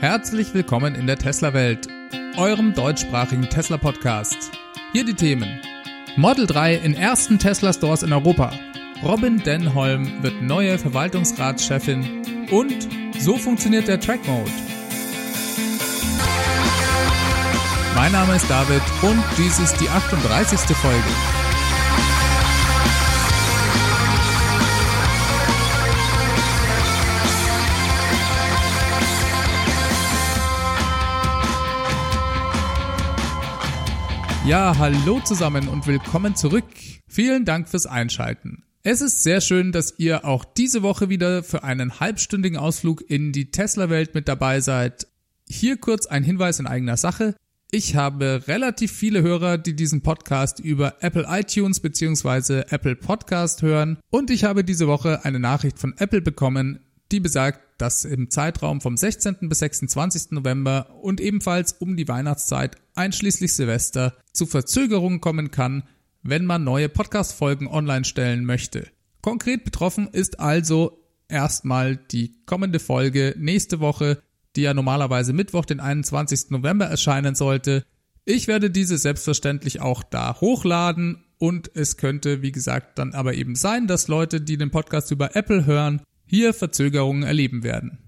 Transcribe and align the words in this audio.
Herzlich 0.00 0.54
willkommen 0.54 0.94
in 0.94 1.06
der 1.06 1.18
Tesla-Welt, 1.18 1.86
eurem 2.38 2.72
deutschsprachigen 2.72 3.42
Tesla-Podcast. 3.42 4.50
Hier 4.92 5.04
die 5.04 5.12
Themen. 5.12 5.60
Model 6.16 6.46
3 6.46 6.76
in 6.76 6.94
ersten 6.94 7.38
Tesla-Stores 7.38 8.02
in 8.02 8.10
Europa. 8.14 8.50
Robin 9.02 9.42
Denholm 9.42 10.22
wird 10.22 10.40
neue 10.40 10.78
Verwaltungsratschefin 10.78 12.48
und 12.50 12.88
so 13.18 13.36
funktioniert 13.36 13.88
der 13.88 14.00
Track 14.00 14.26
Mode. 14.26 14.50
Mein 17.94 18.12
Name 18.12 18.36
ist 18.36 18.48
David 18.48 18.80
und 19.02 19.22
dies 19.36 19.58
ist 19.58 19.78
die 19.82 19.88
38. 19.90 20.60
Folge. 20.78 21.39
Ja, 34.46 34.74
hallo 34.78 35.20
zusammen 35.20 35.68
und 35.68 35.86
willkommen 35.86 36.34
zurück. 36.34 36.64
Vielen 37.06 37.44
Dank 37.44 37.68
fürs 37.68 37.84
Einschalten. 37.84 38.64
Es 38.82 39.02
ist 39.02 39.22
sehr 39.22 39.42
schön, 39.42 39.70
dass 39.70 39.98
ihr 39.98 40.24
auch 40.24 40.46
diese 40.46 40.82
Woche 40.82 41.10
wieder 41.10 41.42
für 41.42 41.62
einen 41.62 42.00
halbstündigen 42.00 42.56
Ausflug 42.56 43.02
in 43.08 43.32
die 43.32 43.50
Tesla-Welt 43.50 44.14
mit 44.14 44.28
dabei 44.28 44.60
seid. 44.60 45.06
Hier 45.46 45.76
kurz 45.76 46.06
ein 46.06 46.24
Hinweis 46.24 46.58
in 46.58 46.66
eigener 46.66 46.96
Sache. 46.96 47.34
Ich 47.70 47.96
habe 47.96 48.44
relativ 48.48 48.90
viele 48.90 49.20
Hörer, 49.22 49.58
die 49.58 49.76
diesen 49.76 50.00
Podcast 50.00 50.58
über 50.58 50.94
Apple 51.00 51.26
iTunes 51.28 51.80
bzw. 51.80 52.62
Apple 52.70 52.96
Podcast 52.96 53.60
hören 53.60 53.98
und 54.08 54.30
ich 54.30 54.44
habe 54.44 54.64
diese 54.64 54.88
Woche 54.88 55.24
eine 55.24 55.38
Nachricht 55.38 55.78
von 55.78 55.94
Apple 55.98 56.22
bekommen, 56.22 56.80
die 57.12 57.20
besagt, 57.20 57.60
dass 57.78 58.04
im 58.04 58.30
Zeitraum 58.30 58.80
vom 58.80 58.96
16. 58.96 59.48
bis 59.48 59.60
26. 59.60 60.32
November 60.32 60.94
und 61.00 61.20
ebenfalls 61.20 61.72
um 61.72 61.96
die 61.96 62.08
Weihnachtszeit 62.08 62.76
einschließlich 62.94 63.54
Silvester 63.54 64.16
zu 64.32 64.46
Verzögerungen 64.46 65.20
kommen 65.20 65.50
kann, 65.50 65.84
wenn 66.22 66.44
man 66.44 66.64
neue 66.64 66.88
Podcast-Folgen 66.88 67.66
online 67.66 68.04
stellen 68.04 68.44
möchte. 68.44 68.88
Konkret 69.22 69.64
betroffen 69.64 70.08
ist 70.12 70.40
also 70.40 71.04
erstmal 71.28 71.96
die 71.96 72.34
kommende 72.46 72.78
Folge 72.78 73.34
nächste 73.38 73.80
Woche, 73.80 74.22
die 74.56 74.62
ja 74.62 74.74
normalerweise 74.74 75.32
Mittwoch, 75.32 75.64
den 75.64 75.80
21. 75.80 76.50
November 76.50 76.86
erscheinen 76.86 77.34
sollte. 77.34 77.84
Ich 78.24 78.48
werde 78.48 78.70
diese 78.70 78.98
selbstverständlich 78.98 79.80
auch 79.80 80.02
da 80.02 80.40
hochladen 80.40 81.24
und 81.38 81.70
es 81.74 81.96
könnte, 81.96 82.42
wie 82.42 82.52
gesagt, 82.52 82.98
dann 82.98 83.14
aber 83.14 83.34
eben 83.34 83.54
sein, 83.54 83.86
dass 83.86 84.08
Leute, 84.08 84.40
die 84.40 84.58
den 84.58 84.70
Podcast 84.70 85.10
über 85.10 85.36
Apple 85.36 85.64
hören, 85.64 86.02
hier 86.30 86.54
Verzögerungen 86.54 87.24
erleben 87.24 87.64
werden. 87.64 87.98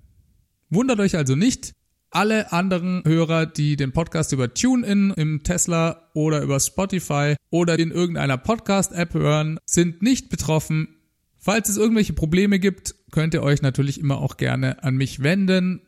Wundert 0.70 1.01
euch 1.01 1.17
also 1.17 1.34
nicht, 1.34 1.73
alle 2.11 2.53
anderen 2.53 3.03
Hörer, 3.05 3.47
die 3.47 3.75
den 3.75 3.92
Podcast 3.92 4.33
über 4.33 4.55
TuneIn 4.55 5.12
im 5.17 5.42
Tesla 5.42 6.09
oder 6.14 6.41
über 6.41 6.61
Spotify 6.61 7.34
oder 7.51 7.79
in 7.79 7.91
irgendeiner 7.91 8.39
Podcast-App 8.39 9.14
hören, 9.14 9.59
sind 9.67 10.03
nicht 10.03 10.29
betroffen. 10.29 11.01
Falls 11.39 11.69
es 11.69 11.79
irgendwelche 11.79 12.12
Probleme 12.12 12.61
gibt, 12.61 12.95
könnt 13.11 13.34
ihr 13.34 13.42
euch 13.42 13.61
natürlich 13.61 13.98
immer 13.98 14.19
auch 14.19 14.36
gerne 14.36 14.84
an 14.84 14.95
mich 14.95 15.25
wenden. 15.25 15.81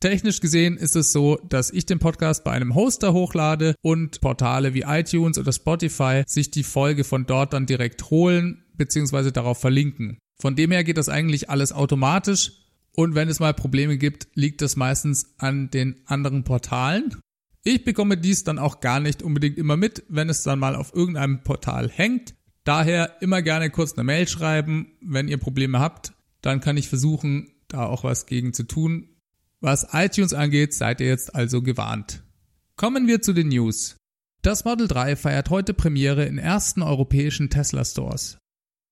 Technisch 0.00 0.40
gesehen 0.40 0.76
ist 0.76 0.96
es 0.96 1.12
so, 1.12 1.36
dass 1.48 1.70
ich 1.70 1.86
den 1.86 2.00
Podcast 2.00 2.42
bei 2.42 2.50
einem 2.50 2.74
Hoster 2.74 3.12
hochlade 3.12 3.76
und 3.82 4.20
Portale 4.20 4.74
wie 4.74 4.84
iTunes 4.86 5.38
oder 5.38 5.52
Spotify 5.52 6.22
sich 6.26 6.50
die 6.50 6.64
Folge 6.64 7.04
von 7.04 7.26
dort 7.26 7.52
dann 7.52 7.66
direkt 7.66 8.10
holen 8.10 8.64
bzw. 8.74 9.30
darauf 9.30 9.60
verlinken. 9.60 10.18
Von 10.40 10.54
dem 10.54 10.70
her 10.70 10.84
geht 10.84 10.98
das 10.98 11.08
eigentlich 11.08 11.50
alles 11.50 11.72
automatisch 11.72 12.52
und 12.92 13.14
wenn 13.14 13.28
es 13.28 13.40
mal 13.40 13.54
Probleme 13.54 13.98
gibt, 13.98 14.28
liegt 14.34 14.62
das 14.62 14.76
meistens 14.76 15.34
an 15.38 15.70
den 15.70 16.02
anderen 16.06 16.44
Portalen. 16.44 17.16
Ich 17.64 17.84
bekomme 17.84 18.16
dies 18.16 18.44
dann 18.44 18.58
auch 18.58 18.80
gar 18.80 19.00
nicht 19.00 19.22
unbedingt 19.22 19.58
immer 19.58 19.76
mit, 19.76 20.04
wenn 20.08 20.28
es 20.28 20.42
dann 20.42 20.58
mal 20.58 20.74
auf 20.74 20.94
irgendeinem 20.94 21.42
Portal 21.42 21.90
hängt. 21.90 22.34
Daher 22.64 23.20
immer 23.20 23.42
gerne 23.42 23.70
kurz 23.70 23.94
eine 23.94 24.04
Mail 24.04 24.28
schreiben, 24.28 24.92
wenn 25.00 25.28
ihr 25.28 25.38
Probleme 25.38 25.80
habt. 25.80 26.12
Dann 26.40 26.60
kann 26.60 26.76
ich 26.76 26.88
versuchen, 26.88 27.52
da 27.68 27.86
auch 27.86 28.04
was 28.04 28.26
gegen 28.26 28.52
zu 28.52 28.62
tun. 28.62 29.08
Was 29.60 29.88
iTunes 29.92 30.34
angeht, 30.34 30.72
seid 30.72 31.00
ihr 31.00 31.08
jetzt 31.08 31.34
also 31.34 31.62
gewarnt. 31.62 32.22
Kommen 32.76 33.08
wir 33.08 33.22
zu 33.22 33.32
den 33.32 33.48
News. 33.48 33.96
Das 34.42 34.64
Model 34.64 34.86
3 34.86 35.16
feiert 35.16 35.50
heute 35.50 35.74
Premiere 35.74 36.24
in 36.24 36.38
ersten 36.38 36.82
europäischen 36.82 37.50
Tesla 37.50 37.84
Stores. 37.84 38.37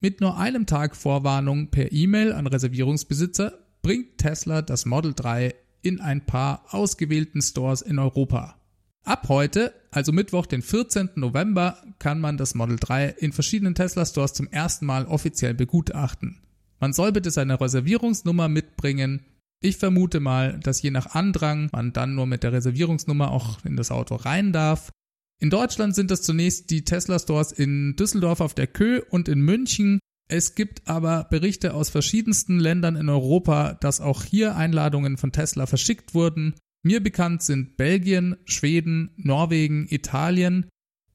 Mit 0.01 0.21
nur 0.21 0.37
einem 0.37 0.67
Tag 0.67 0.95
Vorwarnung 0.95 1.71
per 1.71 1.91
E-Mail 1.91 2.35
an 2.35 2.47
Reservierungsbesitzer 2.47 3.59
bringt 3.81 4.19
Tesla 4.19 4.61
das 4.61 4.85
Model 4.85 5.15
3 5.15 5.55
in 5.81 6.01
ein 6.01 6.27
paar 6.27 6.67
ausgewählten 6.71 7.41
Stores 7.41 7.81
in 7.81 7.99
Europa. 7.99 8.61
Ab 9.05 9.29
heute, 9.29 9.73
also 9.91 10.13
Mittwoch, 10.13 10.45
den 10.45 10.61
14. 10.61 11.11
November, 11.15 11.83
kann 11.99 12.21
man 12.21 12.37
das 12.37 12.55
Model 12.55 12.77
3 12.79 13.09
in 13.21 13.33
verschiedenen 13.33 13.75
Tesla 13.75 14.05
Stores 14.05 14.35
zum 14.35 14.49
ersten 14.49 14.85
Mal 14.85 15.07
offiziell 15.07 15.55
begutachten. 15.55 16.43
Man 16.79 16.93
soll 16.93 17.13
bitte 17.13 17.31
seine 17.31 17.59
Reservierungsnummer 17.59 18.49
mitbringen. 18.49 19.25
Ich 19.63 19.79
vermute 19.79 20.21
mal, 20.21 20.61
dass 20.61 20.83
je 20.83 20.91
nach 20.91 21.15
Andrang 21.15 21.71
man 21.73 21.95
dann 21.95 22.15
nur 22.15 22.27
mit 22.27 22.43
der 22.43 22.53
Reservierungsnummer 22.53 23.31
auch 23.31 23.65
in 23.65 23.77
das 23.77 23.91
Auto 23.91 24.17
rein 24.17 24.53
darf. 24.53 24.91
In 25.39 25.51
Deutschland 25.51 25.95
sind 25.95 26.11
das 26.11 26.23
zunächst 26.23 26.71
die 26.71 26.85
Tesla 26.85 27.19
Stores 27.19 27.53
in 27.53 27.95
Düsseldorf 27.97 28.41
auf 28.41 28.55
der 28.55 28.67
Kö 28.67 29.03
und 29.11 29.29
in 29.29 29.41
München. 29.41 30.01
Es 30.29 30.55
gibt 30.55 30.89
aber 30.89 31.25
Berichte 31.31 31.75
aus 31.75 31.91
verschiedensten 31.91 32.59
Ländern 32.59 32.97
in 32.97 33.09
Europa, 33.09 33.75
dass 33.75 34.01
auch 34.01 34.25
hier 34.25 34.57
Einladungen 34.57 35.19
von 35.19 35.33
Tesla 35.33 35.67
verschickt 35.67 36.15
wurden. 36.15 36.55
Mir 36.83 37.03
bekannt 37.03 37.43
sind 37.43 37.77
Belgien, 37.77 38.37
Schweden, 38.45 39.11
Norwegen, 39.17 39.87
Italien. 39.91 40.67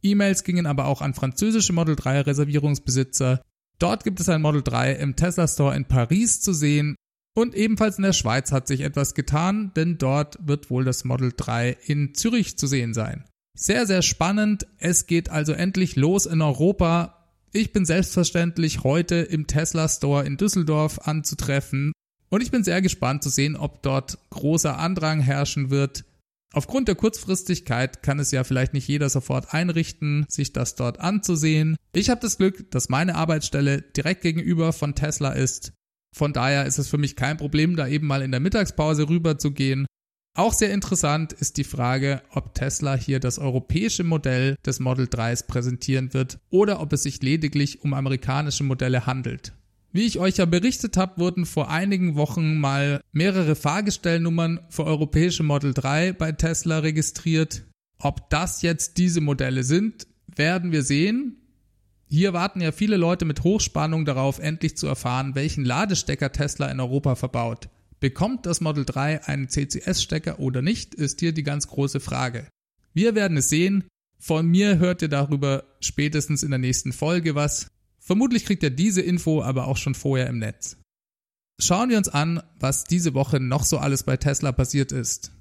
E-Mails 0.03 0.43
gingen 0.43 0.65
aber 0.65 0.85
auch 0.85 1.01
an 1.01 1.13
französische 1.13 1.73
Model 1.73 1.95
3 1.95 2.21
Reservierungsbesitzer. 2.21 3.41
Dort 3.79 4.03
gibt 4.03 4.19
es 4.19 4.29
ein 4.29 4.41
Model 4.41 4.61
3 4.61 4.93
im 4.93 5.15
Tesla 5.15 5.47
Store 5.47 5.75
in 5.75 5.85
Paris 5.85 6.41
zu 6.41 6.53
sehen. 6.53 6.95
Und 7.33 7.55
ebenfalls 7.55 7.97
in 7.97 8.03
der 8.03 8.13
Schweiz 8.13 8.51
hat 8.51 8.67
sich 8.67 8.81
etwas 8.81 9.15
getan, 9.15 9.71
denn 9.75 9.97
dort 9.97 10.37
wird 10.45 10.69
wohl 10.69 10.83
das 10.83 11.05
Model 11.05 11.33
3 11.35 11.77
in 11.85 12.13
Zürich 12.13 12.57
zu 12.57 12.67
sehen 12.67 12.93
sein. 12.93 13.25
Sehr, 13.63 13.85
sehr 13.85 14.01
spannend. 14.01 14.65
Es 14.79 15.05
geht 15.05 15.29
also 15.29 15.53
endlich 15.53 15.95
los 15.95 16.25
in 16.25 16.41
Europa. 16.41 17.27
Ich 17.53 17.71
bin 17.71 17.85
selbstverständlich 17.85 18.83
heute 18.83 19.17
im 19.17 19.45
Tesla 19.45 19.87
Store 19.87 20.25
in 20.25 20.35
Düsseldorf 20.35 21.07
anzutreffen 21.07 21.91
und 22.29 22.41
ich 22.41 22.49
bin 22.49 22.63
sehr 22.63 22.81
gespannt 22.81 23.21
zu 23.21 23.29
sehen, 23.29 23.55
ob 23.55 23.83
dort 23.83 24.17
großer 24.31 24.79
Andrang 24.79 25.19
herrschen 25.19 25.69
wird. 25.69 26.05
Aufgrund 26.53 26.87
der 26.87 26.95
Kurzfristigkeit 26.95 28.01
kann 28.01 28.17
es 28.17 28.31
ja 28.31 28.43
vielleicht 28.43 28.73
nicht 28.73 28.87
jeder 28.87 29.09
sofort 29.09 29.53
einrichten, 29.53 30.25
sich 30.27 30.53
das 30.53 30.73
dort 30.73 30.99
anzusehen. 30.99 31.77
Ich 31.93 32.09
habe 32.09 32.19
das 32.19 32.39
Glück, 32.39 32.71
dass 32.71 32.89
meine 32.89 33.13
Arbeitsstelle 33.13 33.83
direkt 33.83 34.23
gegenüber 34.23 34.73
von 34.73 34.95
Tesla 34.95 35.33
ist. 35.33 35.71
Von 36.17 36.33
daher 36.33 36.65
ist 36.65 36.79
es 36.79 36.87
für 36.87 36.97
mich 36.97 37.15
kein 37.15 37.37
Problem, 37.37 37.75
da 37.75 37.87
eben 37.87 38.07
mal 38.07 38.23
in 38.23 38.31
der 38.31 38.39
Mittagspause 38.39 39.07
rüber 39.07 39.37
zu 39.37 39.51
gehen 39.51 39.85
auch 40.33 40.53
sehr 40.53 40.73
interessant 40.73 41.33
ist 41.33 41.57
die 41.57 41.65
Frage, 41.65 42.21
ob 42.31 42.55
Tesla 42.55 42.95
hier 42.95 43.19
das 43.19 43.37
europäische 43.37 44.05
Modell 44.05 44.55
des 44.65 44.79
Model 44.79 45.07
3s 45.07 45.45
präsentieren 45.45 46.13
wird 46.13 46.39
oder 46.49 46.79
ob 46.79 46.93
es 46.93 47.03
sich 47.03 47.21
lediglich 47.21 47.83
um 47.83 47.93
amerikanische 47.93 48.63
Modelle 48.63 49.05
handelt. 49.05 49.53
Wie 49.91 50.05
ich 50.05 50.19
euch 50.19 50.37
ja 50.37 50.45
berichtet 50.45 50.95
habe, 50.95 51.19
wurden 51.19 51.45
vor 51.45 51.69
einigen 51.69 52.15
Wochen 52.15 52.57
mal 52.57 53.01
mehrere 53.11 53.55
Fahrgestellnummern 53.55 54.61
für 54.69 54.85
europäische 54.85 55.43
Model 55.43 55.73
3 55.73 56.13
bei 56.13 56.31
Tesla 56.31 56.79
registriert. 56.79 57.63
Ob 57.99 58.29
das 58.29 58.61
jetzt 58.61 58.97
diese 58.97 59.19
Modelle 59.19 59.63
sind, 59.63 60.07
werden 60.33 60.71
wir 60.71 60.83
sehen. 60.83 61.35
Hier 62.07 62.31
warten 62.31 62.61
ja 62.61 62.71
viele 62.71 62.95
Leute 62.95 63.25
mit 63.25 63.43
Hochspannung 63.43 64.05
darauf, 64.05 64.39
endlich 64.39 64.77
zu 64.77 64.87
erfahren, 64.87 65.35
welchen 65.35 65.65
Ladestecker 65.65 66.31
Tesla 66.31 66.67
in 66.67 66.79
Europa 66.79 67.15
verbaut. 67.15 67.67
Bekommt 68.01 68.47
das 68.47 68.61
Model 68.61 68.83
3 68.83 69.27
einen 69.27 69.47
CCS-Stecker 69.47 70.39
oder 70.39 70.63
nicht, 70.63 70.95
ist 70.95 71.19
hier 71.19 71.33
die 71.33 71.43
ganz 71.43 71.67
große 71.67 71.99
Frage. 71.99 72.47
Wir 72.93 73.13
werden 73.13 73.37
es 73.37 73.49
sehen. 73.49 73.83
Von 74.17 74.47
mir 74.47 74.79
hört 74.79 75.03
ihr 75.03 75.07
darüber 75.07 75.63
spätestens 75.81 76.41
in 76.41 76.49
der 76.49 76.59
nächsten 76.59 76.93
Folge 76.93 77.35
was. 77.35 77.67
Vermutlich 77.99 78.45
kriegt 78.45 78.63
ihr 78.63 78.71
diese 78.71 79.01
Info 79.01 79.43
aber 79.43 79.67
auch 79.67 79.77
schon 79.77 79.93
vorher 79.93 80.27
im 80.27 80.39
Netz. 80.39 80.77
Schauen 81.59 81.91
wir 81.91 81.97
uns 81.99 82.09
an, 82.09 82.41
was 82.59 82.85
diese 82.85 83.13
Woche 83.13 83.39
noch 83.39 83.63
so 83.63 83.77
alles 83.77 84.01
bei 84.01 84.17
Tesla 84.17 84.51
passiert 84.51 84.91
ist. 84.91 85.31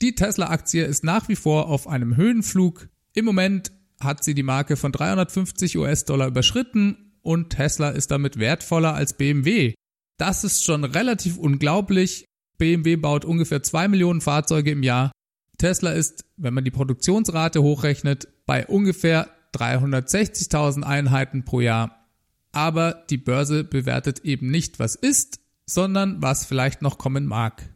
Die 0.00 0.16
Tesla-Aktie 0.16 0.84
ist 0.84 1.04
nach 1.04 1.28
wie 1.28 1.36
vor 1.36 1.68
auf 1.68 1.86
einem 1.86 2.16
Höhenflug. 2.16 2.88
Im 3.14 3.24
Moment 3.24 3.70
hat 4.00 4.24
sie 4.24 4.34
die 4.34 4.42
Marke 4.42 4.76
von 4.76 4.90
350 4.90 5.78
US-Dollar 5.78 6.26
überschritten 6.26 7.12
und 7.22 7.50
Tesla 7.50 7.90
ist 7.90 8.10
damit 8.10 8.40
wertvoller 8.40 8.94
als 8.94 9.12
BMW. 9.12 9.74
Das 10.22 10.44
ist 10.44 10.62
schon 10.62 10.84
relativ 10.84 11.36
unglaublich. 11.36 12.26
BMW 12.56 12.94
baut 12.94 13.24
ungefähr 13.24 13.60
2 13.60 13.88
Millionen 13.88 14.20
Fahrzeuge 14.20 14.70
im 14.70 14.84
Jahr. 14.84 15.10
Tesla 15.58 15.90
ist, 15.90 16.24
wenn 16.36 16.54
man 16.54 16.62
die 16.62 16.70
Produktionsrate 16.70 17.60
hochrechnet, 17.60 18.28
bei 18.46 18.64
ungefähr 18.68 19.28
360.000 19.52 20.84
Einheiten 20.84 21.44
pro 21.44 21.58
Jahr. 21.58 22.06
Aber 22.52 23.02
die 23.10 23.16
Börse 23.16 23.64
bewertet 23.64 24.20
eben 24.20 24.48
nicht, 24.48 24.78
was 24.78 24.94
ist, 24.94 25.40
sondern 25.66 26.22
was 26.22 26.44
vielleicht 26.44 26.82
noch 26.82 26.98
kommen 26.98 27.26
mag. 27.26 27.68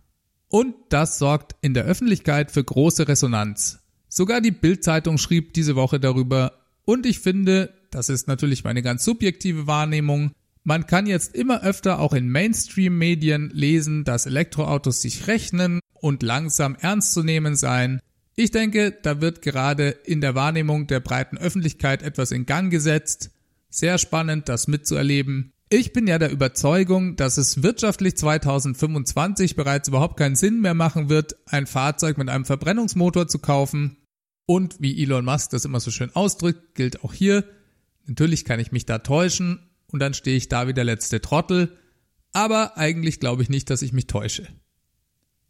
Und 0.47 0.77
das 0.91 1.19
sorgt 1.19 1.57
in 1.63 1.75
der 1.75 1.87
Öffentlichkeit 1.87 2.53
für 2.53 2.63
große 2.63 3.09
Resonanz. 3.09 3.81
Sogar 4.09 4.41
die 4.41 4.53
Bild-Zeitung 4.53 5.19
schrieb 5.19 5.53
diese 5.55 5.75
Woche 5.75 5.99
darüber 5.99 6.53
und 6.85 7.07
ich 7.07 7.19
finde, 7.19 7.75
das 7.91 8.09
ist 8.09 8.29
natürlich 8.29 8.63
meine 8.63 8.83
ganz 8.83 9.05
subjektive 9.05 9.67
Wahrnehmung, 9.67 10.31
man 10.67 10.85
kann 10.89 11.07
jetzt 11.07 11.37
immer 11.37 11.63
öfter 11.63 12.01
auch 12.01 12.13
in 12.13 12.29
Mainstream-Medien 12.29 13.51
lesen, 13.55 14.03
dass 14.03 14.27
Elektroautos 14.27 15.01
sich 15.01 15.29
rechnen 15.29 15.79
und 15.95 16.25
langsam 16.25 16.75
ernst 16.81 17.13
zu 17.13 17.23
nehmen 17.23 17.55
seien. 17.55 18.01
Ich 18.35 18.51
denke, 18.51 18.91
da 18.91 19.21
wird 19.21 19.43
gerade 19.43 19.91
in 19.91 20.21
der 20.21 20.35
Wahrnehmung 20.35 20.89
der 20.89 20.99
breiten 20.99 21.39
Öffentlichkeit 21.39 22.03
etwas 22.03 22.33
in 22.33 22.47
Gang 22.47 22.69
gesetzt. 22.69 23.31
Sehr 23.71 23.97
spannend, 23.99 24.49
das 24.49 24.67
mitzuerleben. 24.67 25.53
Ich 25.69 25.93
bin 25.93 26.09
ja 26.09 26.19
der 26.19 26.33
Überzeugung, 26.33 27.15
dass 27.15 27.37
es 27.37 27.63
wirtschaftlich 27.63 28.17
2025 28.17 29.55
bereits 29.55 29.87
überhaupt 29.87 30.17
keinen 30.17 30.35
Sinn 30.35 30.61
mehr 30.61 30.75
machen 30.75 31.09
wird, 31.09 31.37
ein 31.47 31.69
Fahrzeug 31.69 32.19
mit 32.19 32.29
einem 32.29 32.45
Verbrennungsmotor 32.45 33.29
zu 33.29 33.39
kaufen. 33.39 33.99
Und 34.47 34.81
wie 34.81 35.01
Elon 35.01 35.25
Musk 35.25 35.51
das 35.51 35.65
immer 35.65 35.79
so 35.79 35.93
schön 35.93 36.11
ausdrückt, 36.17 36.75
gilt 36.75 37.05
auch 37.05 37.13
hier, 37.13 37.45
natürlich 38.07 38.45
kann 38.45 38.59
ich 38.59 38.73
mich 38.73 38.85
da 38.85 38.99
täuschen 38.99 39.61
und 39.93 40.01
dann 40.01 40.15
stehe 40.15 40.37
ich 40.37 40.49
da 40.49 40.67
wie 40.69 40.75
der 40.75 40.85
letzte 40.85 41.21
Trottel, 41.21 41.77
aber 42.33 42.77
eigentlich 42.77 43.21
glaube 43.21 43.43
ich 43.43 43.49
nicht, 43.49 43.71
dass 43.71 43.83
ich 43.83 43.93
mich 43.93 44.07
täusche. 44.07 44.47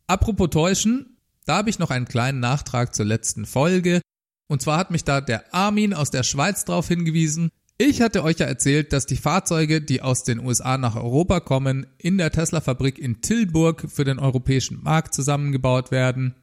Apropos 0.06 0.50
täuschen, 0.50 1.17
da 1.47 1.56
habe 1.56 1.71
ich 1.71 1.79
noch 1.79 1.91
einen 1.91 2.06
kleinen 2.06 2.41
Nachtrag 2.41 2.94
zur 2.94 3.06
letzten 3.06 3.47
Folge. 3.47 4.00
Und 4.49 4.62
zwar 4.62 4.79
hat 4.79 4.91
mich 4.91 5.05
da 5.05 5.21
der 5.21 5.55
Armin 5.55 5.94
aus 5.94 6.11
der 6.11 6.23
Schweiz 6.23 6.65
darauf 6.65 6.88
hingewiesen. 6.88 7.50
Ich 7.79 8.00
hatte 8.00 8.23
euch 8.23 8.38
ja 8.38 8.47
erzählt, 8.47 8.93
dass 8.93 9.06
die 9.06 9.17
Fahrzeuge, 9.17 9.83
die 9.83 10.00
aus 10.00 10.25
den 10.25 10.41
USA 10.41 10.79
nach 10.79 10.97
Europa 10.97 11.41
kommen, 11.41 11.87
in 11.99 12.19
der 12.19 12.31
Tesla-Fabrik 12.31 12.99
in 12.99 13.21
Tilburg 13.21 13.87
für 13.88 14.05
den 14.05 14.19
europäischen 14.19 14.83
Markt 14.83 15.12
zusammengebaut 15.12 15.91
werden. 15.91 16.35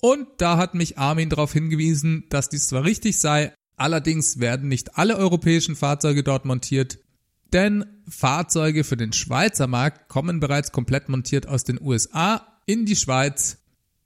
Und 0.00 0.26
da 0.38 0.56
hat 0.56 0.74
mich 0.74 0.98
Armin 0.98 1.28
darauf 1.28 1.52
hingewiesen, 1.52 2.24
dass 2.30 2.48
dies 2.48 2.66
zwar 2.66 2.84
richtig 2.84 3.20
sei, 3.20 3.52
allerdings 3.76 4.40
werden 4.40 4.68
nicht 4.68 4.98
alle 4.98 5.16
europäischen 5.16 5.76
Fahrzeuge 5.76 6.22
dort 6.22 6.44
montiert, 6.44 6.98
denn 7.52 7.84
Fahrzeuge 8.08 8.84
für 8.84 8.96
den 8.96 9.12
Schweizer 9.12 9.66
Markt 9.66 10.08
kommen 10.08 10.40
bereits 10.40 10.72
komplett 10.72 11.08
montiert 11.08 11.46
aus 11.46 11.64
den 11.64 11.80
USA 11.80 12.46
in 12.66 12.86
die 12.86 12.96
Schweiz 12.96 13.60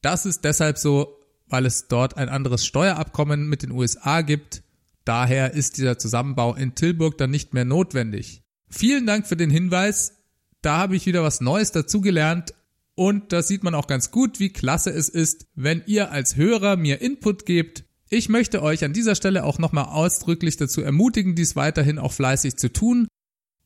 das 0.04 0.26
ist 0.26 0.44
deshalb 0.44 0.76
so, 0.76 1.18
weil 1.46 1.64
es 1.64 1.88
dort 1.88 2.18
ein 2.18 2.28
anderes 2.28 2.66
Steuerabkommen 2.66 3.48
mit 3.48 3.62
den 3.62 3.70
USA 3.70 4.20
gibt. 4.20 4.62
Daher 5.06 5.54
ist 5.54 5.78
dieser 5.78 5.98
Zusammenbau 5.98 6.54
in 6.54 6.74
Tilburg 6.74 7.16
dann 7.16 7.30
nicht 7.30 7.54
mehr 7.54 7.64
notwendig. 7.64 8.42
Vielen 8.68 9.06
Dank 9.06 9.26
für 9.26 9.36
den 9.36 9.48
Hinweis. 9.48 10.12
Da 10.60 10.76
habe 10.76 10.94
ich 10.94 11.06
wieder 11.06 11.22
was 11.22 11.40
Neues 11.40 11.72
dazugelernt. 11.72 12.52
Und 12.94 13.32
da 13.32 13.42
sieht 13.42 13.64
man 13.64 13.74
auch 13.74 13.86
ganz 13.86 14.10
gut, 14.10 14.40
wie 14.40 14.50
klasse 14.50 14.90
es 14.90 15.08
ist, 15.08 15.46
wenn 15.54 15.82
ihr 15.86 16.12
als 16.12 16.36
Hörer 16.36 16.76
mir 16.76 17.00
Input 17.00 17.46
gebt. 17.46 17.84
Ich 18.10 18.28
möchte 18.28 18.62
euch 18.62 18.84
an 18.84 18.92
dieser 18.92 19.14
Stelle 19.14 19.44
auch 19.44 19.58
nochmal 19.58 19.86
ausdrücklich 19.86 20.58
dazu 20.58 20.82
ermutigen, 20.82 21.34
dies 21.34 21.56
weiterhin 21.56 21.98
auch 21.98 22.12
fleißig 22.12 22.56
zu 22.56 22.70
tun. 22.70 23.08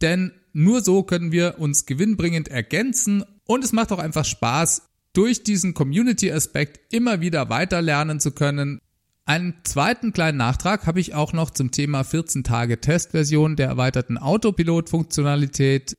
Denn 0.00 0.32
nur 0.52 0.82
so 0.82 1.02
können 1.02 1.32
wir 1.32 1.56
uns 1.58 1.86
gewinnbringend 1.86 2.48
ergänzen 2.48 3.24
und 3.44 3.64
es 3.64 3.72
macht 3.72 3.92
auch 3.92 3.98
einfach 3.98 4.24
Spaß, 4.24 4.82
durch 5.12 5.42
diesen 5.42 5.74
Community-Aspekt 5.74 6.92
immer 6.92 7.20
wieder 7.20 7.48
weiter 7.48 7.82
lernen 7.82 8.20
zu 8.20 8.32
können. 8.32 8.80
Einen 9.24 9.54
zweiten 9.64 10.12
kleinen 10.12 10.38
Nachtrag 10.38 10.86
habe 10.86 11.00
ich 11.00 11.14
auch 11.14 11.32
noch 11.32 11.50
zum 11.50 11.70
Thema 11.70 12.04
14 12.04 12.44
Tage 12.44 12.80
Testversion 12.80 13.56
der 13.56 13.68
erweiterten 13.68 14.16
Autopilot-Funktionalität. 14.16 15.96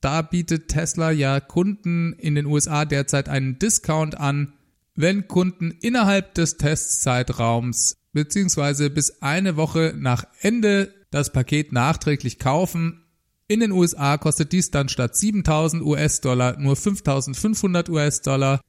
Da 0.00 0.22
bietet 0.22 0.68
Tesla 0.68 1.10
ja 1.10 1.40
Kunden 1.40 2.14
in 2.14 2.34
den 2.34 2.46
USA 2.46 2.84
derzeit 2.84 3.28
einen 3.28 3.58
Discount 3.58 4.18
an, 4.18 4.54
wenn 4.94 5.28
Kunden 5.28 5.72
innerhalb 5.72 6.34
des 6.34 6.56
Testzeitraums 6.56 7.96
bzw. 8.12 8.88
bis 8.88 9.20
eine 9.22 9.56
Woche 9.56 9.94
nach 9.96 10.24
Ende 10.40 10.94
das 11.10 11.32
Paket 11.32 11.72
nachträglich 11.72 12.38
kaufen, 12.38 13.04
in 13.50 13.58
den 13.58 13.72
USA 13.72 14.16
kostet 14.16 14.52
dies 14.52 14.70
dann 14.70 14.88
statt 14.88 15.16
7000 15.16 15.82
US-Dollar 15.82 16.56
nur 16.60 16.76
5500 16.76 17.88
US-Dollar. 17.88 18.60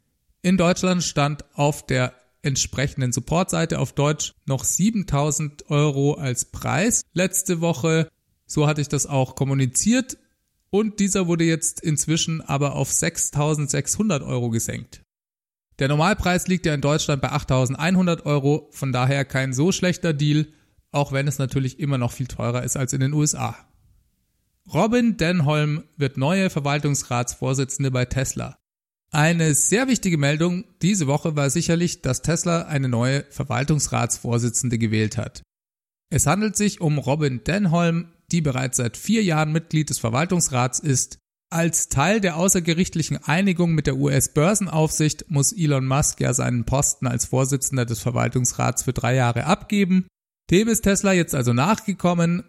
In 0.41 0.57
Deutschland 0.57 1.03
stand 1.03 1.45
auf 1.53 1.85
der 1.85 2.15
entsprechenden 2.41 3.11
Supportseite 3.11 3.77
auf 3.77 3.93
Deutsch 3.93 4.33
noch 4.47 4.63
7000 4.63 5.69
Euro 5.69 6.15
als 6.15 6.45
Preis 6.45 7.03
letzte 7.13 7.61
Woche. 7.61 8.09
So 8.47 8.65
hatte 8.65 8.81
ich 8.81 8.87
das 8.87 9.05
auch 9.05 9.35
kommuniziert. 9.35 10.17
Und 10.71 10.99
dieser 10.99 11.27
wurde 11.27 11.43
jetzt 11.43 11.81
inzwischen 11.81 12.41
aber 12.41 12.73
auf 12.73 12.91
6600 12.91 14.23
Euro 14.23 14.49
gesenkt. 14.49 15.03
Der 15.77 15.89
Normalpreis 15.89 16.47
liegt 16.47 16.65
ja 16.65 16.73
in 16.73 16.81
Deutschland 16.81 17.21
bei 17.21 17.31
8100 17.31 18.25
Euro, 18.25 18.67
von 18.71 18.91
daher 18.91 19.25
kein 19.25 19.53
so 19.53 19.71
schlechter 19.71 20.13
Deal, 20.13 20.47
auch 20.91 21.11
wenn 21.11 21.27
es 21.27 21.37
natürlich 21.37 21.79
immer 21.79 21.99
noch 21.99 22.13
viel 22.13 22.27
teurer 22.27 22.63
ist 22.63 22.77
als 22.77 22.93
in 22.93 23.01
den 23.01 23.13
USA. 23.13 23.55
Robin 24.67 25.17
Denholm 25.17 25.83
wird 25.97 26.17
neue 26.17 26.49
Verwaltungsratsvorsitzende 26.49 27.91
bei 27.91 28.05
Tesla. 28.05 28.57
Eine 29.11 29.53
sehr 29.53 29.87
wichtige 29.87 30.17
Meldung 30.17 30.63
diese 30.81 31.07
Woche 31.07 31.35
war 31.35 31.49
sicherlich, 31.49 32.01
dass 32.01 32.21
Tesla 32.21 32.63
eine 32.63 32.87
neue 32.87 33.25
Verwaltungsratsvorsitzende 33.29 34.77
gewählt 34.77 35.17
hat. 35.17 35.41
Es 36.09 36.27
handelt 36.27 36.55
sich 36.55 36.79
um 36.79 36.97
Robin 36.97 37.43
Denholm, 37.43 38.13
die 38.31 38.41
bereits 38.41 38.77
seit 38.77 38.95
vier 38.95 39.23
Jahren 39.23 39.51
Mitglied 39.51 39.89
des 39.89 39.99
Verwaltungsrats 39.99 40.79
ist. 40.79 41.17
Als 41.49 41.89
Teil 41.89 42.21
der 42.21 42.37
außergerichtlichen 42.37 43.17
Einigung 43.17 43.73
mit 43.73 43.87
der 43.87 43.97
US-Börsenaufsicht 43.97 45.29
muss 45.29 45.51
Elon 45.51 45.85
Musk 45.85 46.21
ja 46.21 46.33
seinen 46.33 46.63
Posten 46.63 47.07
als 47.07 47.25
Vorsitzender 47.25 47.85
des 47.85 47.99
Verwaltungsrats 47.99 48.83
für 48.83 48.93
drei 48.93 49.15
Jahre 49.15 49.45
abgeben. 49.45 50.07
Dem 50.49 50.69
ist 50.69 50.83
Tesla 50.83 51.11
jetzt 51.11 51.35
also 51.35 51.51
nachgekommen 51.51 52.43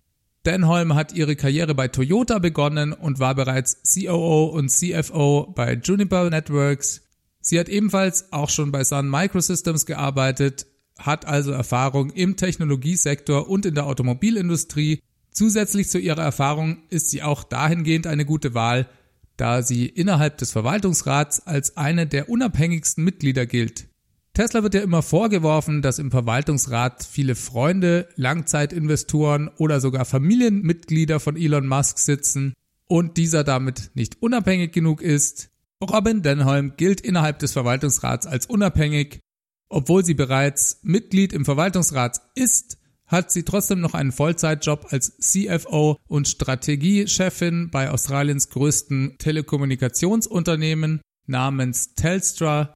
Denholm 0.45 0.97
hat 0.97 1.13
ihre 1.13 1.37
Karriere 1.37 1.75
bei 1.75 1.87
Toyota 1.87 2.41
begonnen 2.41 2.93
und 2.93 3.21
war 3.21 3.35
bereits 3.37 3.81
COO 3.95 4.47
und 4.47 4.71
CFO 4.71 5.53
bei 5.55 5.75
Juniper 5.75 6.31
Networks. 6.31 7.03
Sie 7.41 7.61
hat 7.61 7.69
ebenfalls 7.69 8.33
auch 8.33 8.51
schon 8.51 8.73
bei 8.73 8.83
Sun 8.83 9.09
Microsystems 9.09 9.87
gearbeitet, 9.87 10.67
hat 10.99 11.27
also 11.27 11.53
Erfahrung 11.53 12.11
im 12.11 12.37
Technologiesektor 12.37 13.49
und 13.49 13.67
in 13.67 13.77
der 13.77 13.87
Automobilindustrie. 13.87 15.01
Zusätzlich 15.31 15.89
zu 15.89 15.99
ihrer 15.99 16.23
Erfahrung 16.23 16.83
ist 16.91 17.11
sie 17.11 17.23
auch 17.23 17.45
dahingehend 17.45 18.09
eine 18.09 18.25
gute 18.25 18.53
Wahl, 18.55 18.89
da 19.37 19.63
sie 19.63 19.87
innerhalb 19.87 20.39
des 20.39 20.51
Verwaltungsrats 20.51 21.47
als 21.47 21.77
eine 21.77 22.07
der 22.07 22.29
unabhängigsten 22.29 23.05
Mitglieder 23.05 23.47
gilt. 23.47 23.87
Tesla 24.35 24.63
wird 24.63 24.73
ja 24.73 24.81
immer 24.81 25.03
vorgeworfen, 25.03 25.83
dass 25.83 25.99
im 25.99 26.11
Verwaltungsrat 26.11 27.05
viele 27.05 27.35
Freunde, 27.35 28.09
Langzeitinvestoren 28.17 29.49
oder 29.59 29.79
sogar 29.79 30.07
Familienmitglieder 30.07 31.21
von 31.21 31.37
Elon 31.37 31.67
Musk 31.67 31.99
sitzen 31.99 32.55
und 32.87 33.19
dieser 33.19 33.45
damit 33.45 33.91
nicht 33.95 34.23
unabhängig 34.23 34.73
genug 34.73 35.03
ist. 35.03 35.51
Robin 35.83 36.23
Denholm 36.23 36.75
gilt 36.79 37.03
innerhalb 37.03 37.41
des 37.41 37.53
Verwaltungsrats 37.53 38.27
als 38.27 38.47
unabhängig. 38.47 39.21
Obwohl 39.69 40.05
sie 40.05 40.15
bereits 40.15 40.79
Mitglied 40.83 41.35
im 41.35 41.45
Verwaltungsrat 41.45 42.21
ist, 42.35 42.79
hat 43.07 43.31
sie 43.31 43.43
trotzdem 43.43 43.81
noch 43.81 43.93
einen 43.93 44.13
Vollzeitjob 44.13 44.87
als 44.91 45.19
CFO 45.19 45.99
und 46.09 46.29
Strategiechefin 46.29 47.71
bei 47.71 47.91
Australiens 47.91 48.49
größten 48.49 49.17
Telekommunikationsunternehmen 49.19 51.03
namens 51.27 51.95
Telstra 51.95 52.73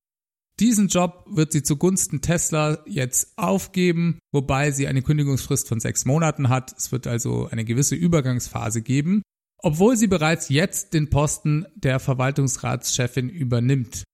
diesen 0.59 0.89
Job 0.89 1.25
wird 1.29 1.53
sie 1.53 1.63
zugunsten 1.63 2.23
Tesla 2.23 2.79
jetzt 2.87 3.37
aufgeben, 3.37 4.19
wobei 4.33 4.71
sie 4.71 4.87
eine 4.87 5.03
Kündigungsfrist 5.03 5.69
von 5.69 5.81
sechs 5.81 6.07
Monaten 6.07 6.49
hat. 6.49 6.75
Es 6.77 6.93
wird 6.93 7.07
also 7.07 7.49
eine 7.51 7.65
gewisse 7.65 7.95
Übergangsphase 7.95 8.81
geben, 8.81 9.23
obwohl 9.59 9.97
sie 9.97 10.07
bereits 10.07 10.49
jetzt 10.49 10.95
den 10.95 11.11
Posten 11.11 11.67
der 11.75 12.01
Verwaltungsratschefin 12.01 13.29
übernimmt. 13.29 14.05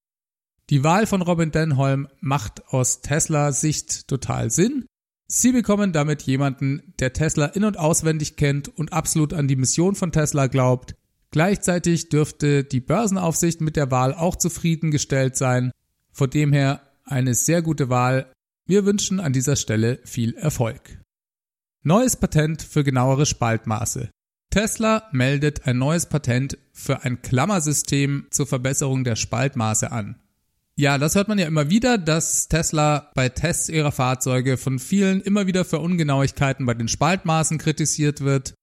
Die 0.71 0.83
Wahl 0.83 1.07
von 1.07 1.23
Robin 1.23 1.53
Denholm 1.53 2.09
macht 2.21 2.67
aus 2.69 3.03
Tesla-Sicht 3.03 4.09
total 4.09 4.51
Sinn. 4.51 4.87
Sie 5.29 5.53
bekommen 5.53 5.93
damit 5.93 6.23
jemanden, 6.23 6.95
der 6.99 7.13
Tesla 7.13 7.47
in- 7.47 7.65
und 7.65 7.79
auswendig 7.79 8.37
kennt 8.37 8.69
und 8.69 8.93
absolut 8.93 9.33
an 9.33 9.49
die 9.49 9.57
Mission 9.57 9.95
von 9.95 10.13
Tesla 10.13 10.49
glaubt. 10.49 10.95
Gleichzeitig 11.31 12.09
dürfte 12.09 12.65
die 12.65 12.81
Börsenaufsicht 12.81 13.61
mit 13.61 13.77
der 13.77 13.91
Wahl 13.91 14.13
auch 14.13 14.37
zufriedengestellt 14.37 15.37
sein 15.37 15.73
von 16.13 16.31
dem 16.31 16.53
her 16.53 16.81
eine 17.05 17.35
sehr 17.35 17.63
gute 17.63 17.89
Wahl. 17.89 18.31
Wir 18.67 18.87
wünschen 18.87 19.21
an 19.21 19.33
dieser 19.33 19.57
Stelle 19.57 20.01
viel 20.05 20.35
Erfolg. 20.35 21.01
Neues 21.83 22.17
Patent 22.17 22.63
für 22.63 22.85
genauere 22.85 23.27
Spaltmaße. 23.27 24.11
Tesla 24.51 25.09
meldet 25.13 25.67
ein 25.67 25.79
neues 25.79 26.07
Patent 26.07 26.59
für 26.73 27.03
ein 27.03 27.23
Klammersystem 27.23 28.27
zur 28.31 28.47
Verbesserung 28.47 29.03
der 29.03 29.17
Spaltmaße 29.17 29.91
an. 29.91 30.21
Ja, 30.75 30.97
das 30.97 31.15
hört 31.15 31.29
man 31.29 31.39
ja 31.39 31.47
immer 31.47 31.71
wieder, 31.71 31.99
dass 31.99 32.49
Tesla 32.49 33.11
bei 33.15 33.29
Tests 33.29 33.69
ihrer 33.69 33.93
Fahrzeuge 33.93 34.57
von 34.57 34.79
vielen 34.79 35.21
immer 35.21 35.47
wieder 35.47 35.65
für 35.65 35.81
Ungenauigkeiten 35.81 36.67
bei 36.67 36.75
den 36.75 36.89
Spaltmaßen 36.89 37.59
kritisiert 37.59 38.21
wird. 38.21 38.55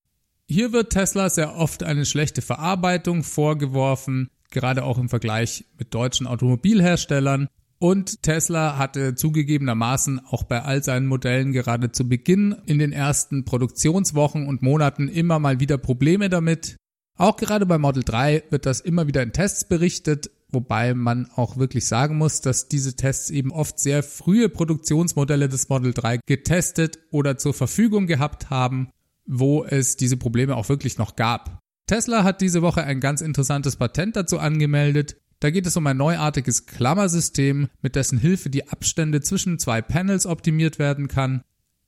Hier 0.48 0.74
wird 0.74 0.92
Tesla 0.92 1.30
sehr 1.30 1.56
oft 1.56 1.84
eine 1.84 2.06
schlechte 2.06 2.42
Verarbeitung 2.42 3.24
vorgeworfen. 3.24 4.30
Gerade 4.52 4.84
auch 4.84 4.98
im 4.98 5.10
Vergleich 5.10 5.66
mit 5.78 5.94
deutschen 5.94 6.28
Automobilherstellern. 6.28 7.48
Und 7.80 8.24
Tesla 8.24 8.78
hatte 8.78 9.16
zugegebenermaßen 9.16 10.20
auch 10.26 10.44
bei 10.44 10.62
all 10.64 10.84
seinen 10.84 11.08
Modellen 11.08 11.54
gerade 11.54 11.92
zu 11.94 12.10
Beginn 12.10 12.56
in 12.66 12.78
den 12.78 12.92
ersten 12.92 13.46
Produktionswochen 13.46 14.48
und 14.48 14.62
Monaten 14.62 15.08
immer 15.08 15.40
mal 15.40 15.62
wieder 15.62 15.78
Probleme 15.78 16.30
damit. 16.30 16.76
Auch 17.18 17.38
gerade 17.38 17.66
bei 17.66 17.78
Model 17.78 18.04
3 18.04 18.44
wird 18.50 18.66
das 18.66 18.82
immer 18.82 19.08
wieder 19.08 19.24
in 19.24 19.34
Tests 19.34 19.66
berichtet, 19.66 20.30
wobei 20.52 20.94
man 20.94 21.30
auch 21.36 21.58
wirklich 21.58 21.86
sagen 21.86 22.18
muss, 22.18 22.42
dass 22.42 22.68
diese 22.68 22.96
Tests 22.96 23.30
eben 23.30 23.52
oft 23.52 23.80
sehr 23.80 24.04
frühe 24.04 24.50
Produktionsmodelle 24.50 25.48
des 25.48 25.70
Model 25.70 25.94
3 25.94 26.20
getestet 26.26 27.00
oder 27.12 27.38
zur 27.38 27.54
Verfügung 27.54 28.08
gehabt 28.08 28.50
haben, 28.50 28.90
wo 29.26 29.64
es 29.64 29.96
diese 29.96 30.18
Probleme 30.18 30.56
auch 30.56 30.70
wirklich 30.70 30.98
noch 30.98 31.16
gab. 31.16 31.59
Tesla 31.90 32.24
hat 32.24 32.42
diese 32.42 32.62
Woche 32.62 32.84
ein 32.84 33.00
ganz 33.00 33.20
interessantes 33.20 33.78
Patent 33.78 34.16
dazu 34.16 34.38
angemeldet. 34.38 35.16
Da 35.40 35.50
geht 35.50 35.66
es 35.66 35.76
um 35.76 35.88
ein 35.88 35.98
neuartiges 35.98 36.68
Klammersystem, 36.68 37.68
mit 37.82 37.96
dessen 37.96 38.20
Hilfe 38.20 38.52
die 38.52 38.68
Abstände 38.68 39.22
zwischen 39.22 39.58
zwei 39.58 39.82
Panels 39.82 40.28
optimiert 40.28 40.78
werden 40.78 41.08
kann. 41.08 41.42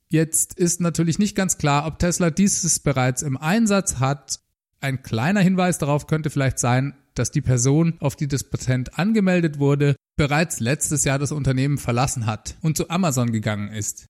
Jetzt 0.08 0.58
ist 0.58 0.80
natürlich 0.80 1.20
nicht 1.20 1.36
ganz 1.36 1.56
klar, 1.56 1.86
ob 1.86 2.00
Tesla 2.00 2.30
dieses 2.30 2.80
bereits 2.80 3.22
im 3.22 3.36
Einsatz 3.36 4.00
hat. 4.00 4.40
Ein 4.80 5.04
kleiner 5.04 5.38
Hinweis 5.38 5.78
darauf 5.78 6.08
könnte 6.08 6.30
vielleicht 6.30 6.58
sein, 6.58 6.94
dass 7.14 7.30
die 7.30 7.40
Person, 7.40 7.94
auf 8.00 8.16
die 8.16 8.26
das 8.26 8.42
Patent 8.42 8.98
angemeldet 8.98 9.60
wurde, 9.60 9.94
bereits 10.16 10.58
letztes 10.58 11.04
Jahr 11.04 11.20
das 11.20 11.30
Unternehmen 11.30 11.78
verlassen 11.78 12.26
hat 12.26 12.56
und 12.60 12.76
zu 12.76 12.90
Amazon 12.90 13.30
gegangen 13.30 13.68
ist. 13.68 14.06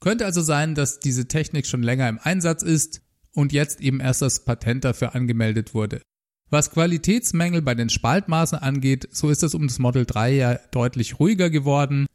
Könnte 0.00 0.26
also 0.26 0.42
sein, 0.42 0.74
dass 0.74 0.98
diese 0.98 1.28
Technik 1.28 1.68
schon 1.68 1.84
länger 1.84 2.08
im 2.08 2.18
Einsatz 2.20 2.64
ist 2.64 3.05
und 3.36 3.52
jetzt 3.52 3.80
eben 3.80 4.00
erst 4.00 4.22
das 4.22 4.44
Patent 4.44 4.84
dafür 4.84 5.14
angemeldet 5.14 5.74
wurde. 5.74 6.00
Was 6.48 6.70
Qualitätsmängel 6.70 7.60
bei 7.60 7.74
den 7.74 7.90
Spaltmaßen 7.90 8.58
angeht, 8.58 9.08
so 9.12 9.30
ist 9.30 9.42
es 9.42 9.54
um 9.54 9.66
das 9.66 9.78
Model 9.78 10.06
3 10.06 10.32
ja 10.32 10.54
deutlich 10.70 11.20
ruhiger 11.20 11.50
geworden. 11.50 12.06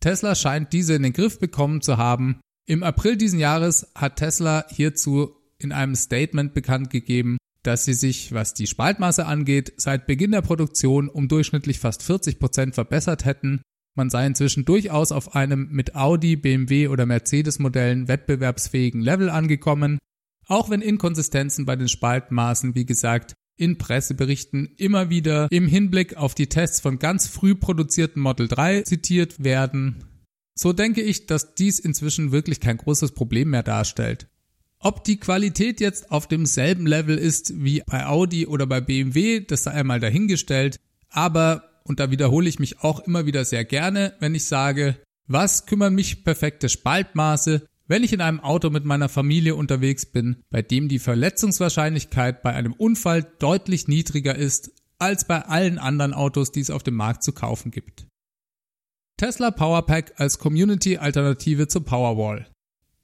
Tesla 0.00 0.34
scheint 0.34 0.72
diese 0.72 0.94
in 0.94 1.02
den 1.02 1.12
Griff 1.12 1.38
bekommen 1.40 1.82
zu 1.82 1.96
haben. 1.96 2.40
Im 2.66 2.82
April 2.82 3.16
diesen 3.16 3.40
Jahres 3.40 3.90
hat 3.94 4.16
Tesla 4.16 4.64
hierzu 4.70 5.34
in 5.58 5.72
einem 5.72 5.94
Statement 5.94 6.54
bekannt 6.54 6.90
gegeben, 6.90 7.38
dass 7.62 7.84
sie 7.84 7.94
sich, 7.94 8.32
was 8.32 8.54
die 8.54 8.66
Spaltmaße 8.66 9.26
angeht, 9.26 9.72
seit 9.76 10.06
Beginn 10.06 10.30
der 10.30 10.42
Produktion 10.42 11.08
um 11.08 11.26
durchschnittlich 11.26 11.80
fast 11.80 12.02
40 12.02 12.38
Prozent 12.38 12.74
verbessert 12.74 13.24
hätten. 13.24 13.62
Man 13.96 14.08
sei 14.08 14.26
inzwischen 14.26 14.64
durchaus 14.64 15.10
auf 15.10 15.34
einem 15.34 15.68
mit 15.70 15.96
Audi, 15.96 16.36
BMW 16.36 16.88
oder 16.88 17.06
Mercedes 17.06 17.58
Modellen 17.58 18.08
wettbewerbsfähigen 18.08 19.00
Level 19.00 19.30
angekommen 19.30 19.98
auch 20.50 20.68
wenn 20.68 20.82
Inkonsistenzen 20.82 21.64
bei 21.64 21.76
den 21.76 21.88
Spaltmaßen, 21.88 22.74
wie 22.74 22.84
gesagt, 22.84 23.34
in 23.56 23.78
Presseberichten 23.78 24.74
immer 24.78 25.10
wieder 25.10 25.46
im 25.50 25.68
Hinblick 25.68 26.16
auf 26.16 26.34
die 26.34 26.48
Tests 26.48 26.80
von 26.80 26.98
ganz 26.98 27.28
früh 27.28 27.54
produzierten 27.54 28.20
Model 28.20 28.48
3 28.48 28.82
zitiert 28.82 29.44
werden. 29.44 30.04
So 30.54 30.72
denke 30.72 31.02
ich, 31.02 31.26
dass 31.26 31.54
dies 31.54 31.78
inzwischen 31.78 32.32
wirklich 32.32 32.58
kein 32.58 32.78
großes 32.78 33.12
Problem 33.12 33.50
mehr 33.50 33.62
darstellt. 33.62 34.28
Ob 34.78 35.04
die 35.04 35.18
Qualität 35.18 35.80
jetzt 35.80 36.10
auf 36.10 36.26
demselben 36.26 36.86
Level 36.86 37.18
ist 37.18 37.62
wie 37.62 37.82
bei 37.86 38.06
Audi 38.06 38.46
oder 38.46 38.66
bei 38.66 38.80
BMW, 38.80 39.40
das 39.40 39.64
sei 39.64 39.72
einmal 39.72 40.00
dahingestellt, 40.00 40.80
aber, 41.10 41.82
und 41.84 42.00
da 42.00 42.10
wiederhole 42.10 42.48
ich 42.48 42.58
mich 42.58 42.80
auch 42.80 43.00
immer 43.00 43.26
wieder 43.26 43.44
sehr 43.44 43.64
gerne, 43.64 44.14
wenn 44.20 44.34
ich 44.34 44.46
sage, 44.46 44.96
was 45.26 45.66
kümmern 45.66 45.94
mich 45.94 46.24
perfekte 46.24 46.68
Spaltmaße, 46.68 47.66
wenn 47.90 48.04
ich 48.04 48.12
in 48.12 48.20
einem 48.20 48.38
Auto 48.38 48.70
mit 48.70 48.84
meiner 48.84 49.08
Familie 49.08 49.56
unterwegs 49.56 50.06
bin, 50.06 50.36
bei 50.48 50.62
dem 50.62 50.88
die 50.88 51.00
Verletzungswahrscheinlichkeit 51.00 52.40
bei 52.40 52.52
einem 52.52 52.72
Unfall 52.72 53.26
deutlich 53.40 53.88
niedriger 53.88 54.36
ist 54.36 54.70
als 55.00 55.26
bei 55.26 55.42
allen 55.42 55.76
anderen 55.78 56.14
Autos, 56.14 56.52
die 56.52 56.60
es 56.60 56.70
auf 56.70 56.84
dem 56.84 56.94
Markt 56.94 57.24
zu 57.24 57.32
kaufen 57.32 57.72
gibt. 57.72 58.06
Tesla 59.16 59.50
Powerpack 59.50 60.12
als 60.18 60.38
Community-Alternative 60.38 61.66
zur 61.66 61.84
Powerwall. 61.84 62.46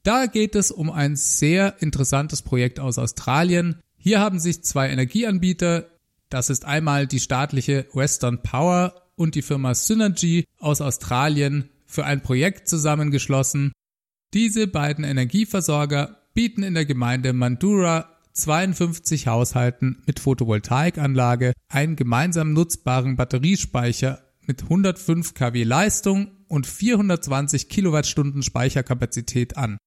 Da 0.04 0.26
geht 0.26 0.54
es 0.54 0.70
um 0.70 0.88
ein 0.92 1.16
sehr 1.16 1.82
interessantes 1.82 2.42
Projekt 2.42 2.78
aus 2.78 2.96
Australien. 2.96 3.80
Hier 3.96 4.20
haben 4.20 4.38
sich 4.38 4.62
zwei 4.62 4.88
Energieanbieter, 4.88 5.88
das 6.28 6.48
ist 6.48 6.64
einmal 6.64 7.08
die 7.08 7.18
staatliche 7.18 7.88
Western 7.92 8.40
Power 8.44 9.02
und 9.16 9.34
die 9.34 9.42
Firma 9.42 9.74
Synergy 9.74 10.44
aus 10.60 10.80
Australien, 10.80 11.70
für 11.86 12.04
ein 12.04 12.22
Projekt 12.22 12.68
zusammengeschlossen, 12.68 13.72
diese 14.34 14.66
beiden 14.66 15.04
Energieversorger 15.04 16.22
bieten 16.34 16.62
in 16.62 16.74
der 16.74 16.84
Gemeinde 16.84 17.32
Mandura 17.32 18.10
52 18.32 19.26
Haushalten 19.26 20.02
mit 20.06 20.20
Photovoltaikanlage 20.20 21.52
einen 21.68 21.96
gemeinsam 21.96 22.52
nutzbaren 22.52 23.16
Batteriespeicher 23.16 24.22
mit 24.46 24.64
105 24.64 25.34
kW 25.34 25.62
Leistung 25.62 26.32
und 26.48 26.66
420 26.66 27.68
Kilowattstunden 27.68 28.42
Speicherkapazität 28.42 29.56
an. 29.56 29.78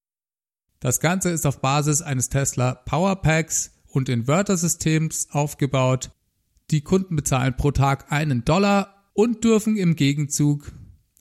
Das 0.79 0.99
Ganze 0.99 1.29
ist 1.29 1.45
auf 1.45 1.61
Basis 1.61 2.01
eines 2.01 2.29
Tesla 2.29 2.73
Powerpacks 2.73 3.71
und 3.87 4.09
Invertersystems 4.09 5.29
aufgebaut. 5.31 6.11
Die 6.71 6.81
Kunden 6.81 7.15
bezahlen 7.15 7.55
pro 7.55 7.71
Tag 7.71 8.11
einen 8.11 8.45
Dollar 8.45 9.11
und 9.13 9.43
dürfen 9.43 9.75
im 9.75 9.95
Gegenzug 9.95 10.71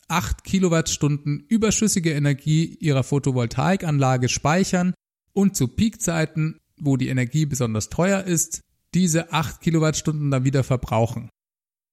8 0.09 0.43
Kilowattstunden 0.43 1.45
überschüssige 1.49 2.12
Energie 2.12 2.77
ihrer 2.81 3.03
Photovoltaikanlage 3.03 4.29
speichern 4.29 4.95
und 5.33 5.55
zu 5.55 5.69
Peakzeiten, 5.69 6.59
wo 6.81 6.97
die 6.97 7.09
Energie 7.09 7.47
besonders 7.47 7.91
teuer 7.91 8.25
ist, 8.25 8.62
diese 8.95 9.33
8 9.33 9.61
Kilowattstunden 9.61 10.31
dann 10.31 10.45
wieder 10.45 10.65
verbrauchen. 10.65 11.29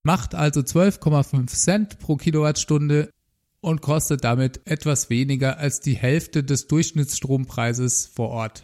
Macht 0.03 0.33
also 0.33 0.61
12,5 0.61 1.47
Cent 1.47 1.99
pro 1.99 2.15
Kilowattstunde 2.15 3.09
und 3.59 3.81
kostet 3.81 4.23
damit 4.23 4.61
etwas 4.65 5.09
weniger 5.09 5.57
als 5.57 5.79
die 5.79 5.95
Hälfte 5.95 6.43
des 6.43 6.67
Durchschnittstrompreises 6.67 8.05
vor 8.05 8.29
Ort. 8.29 8.63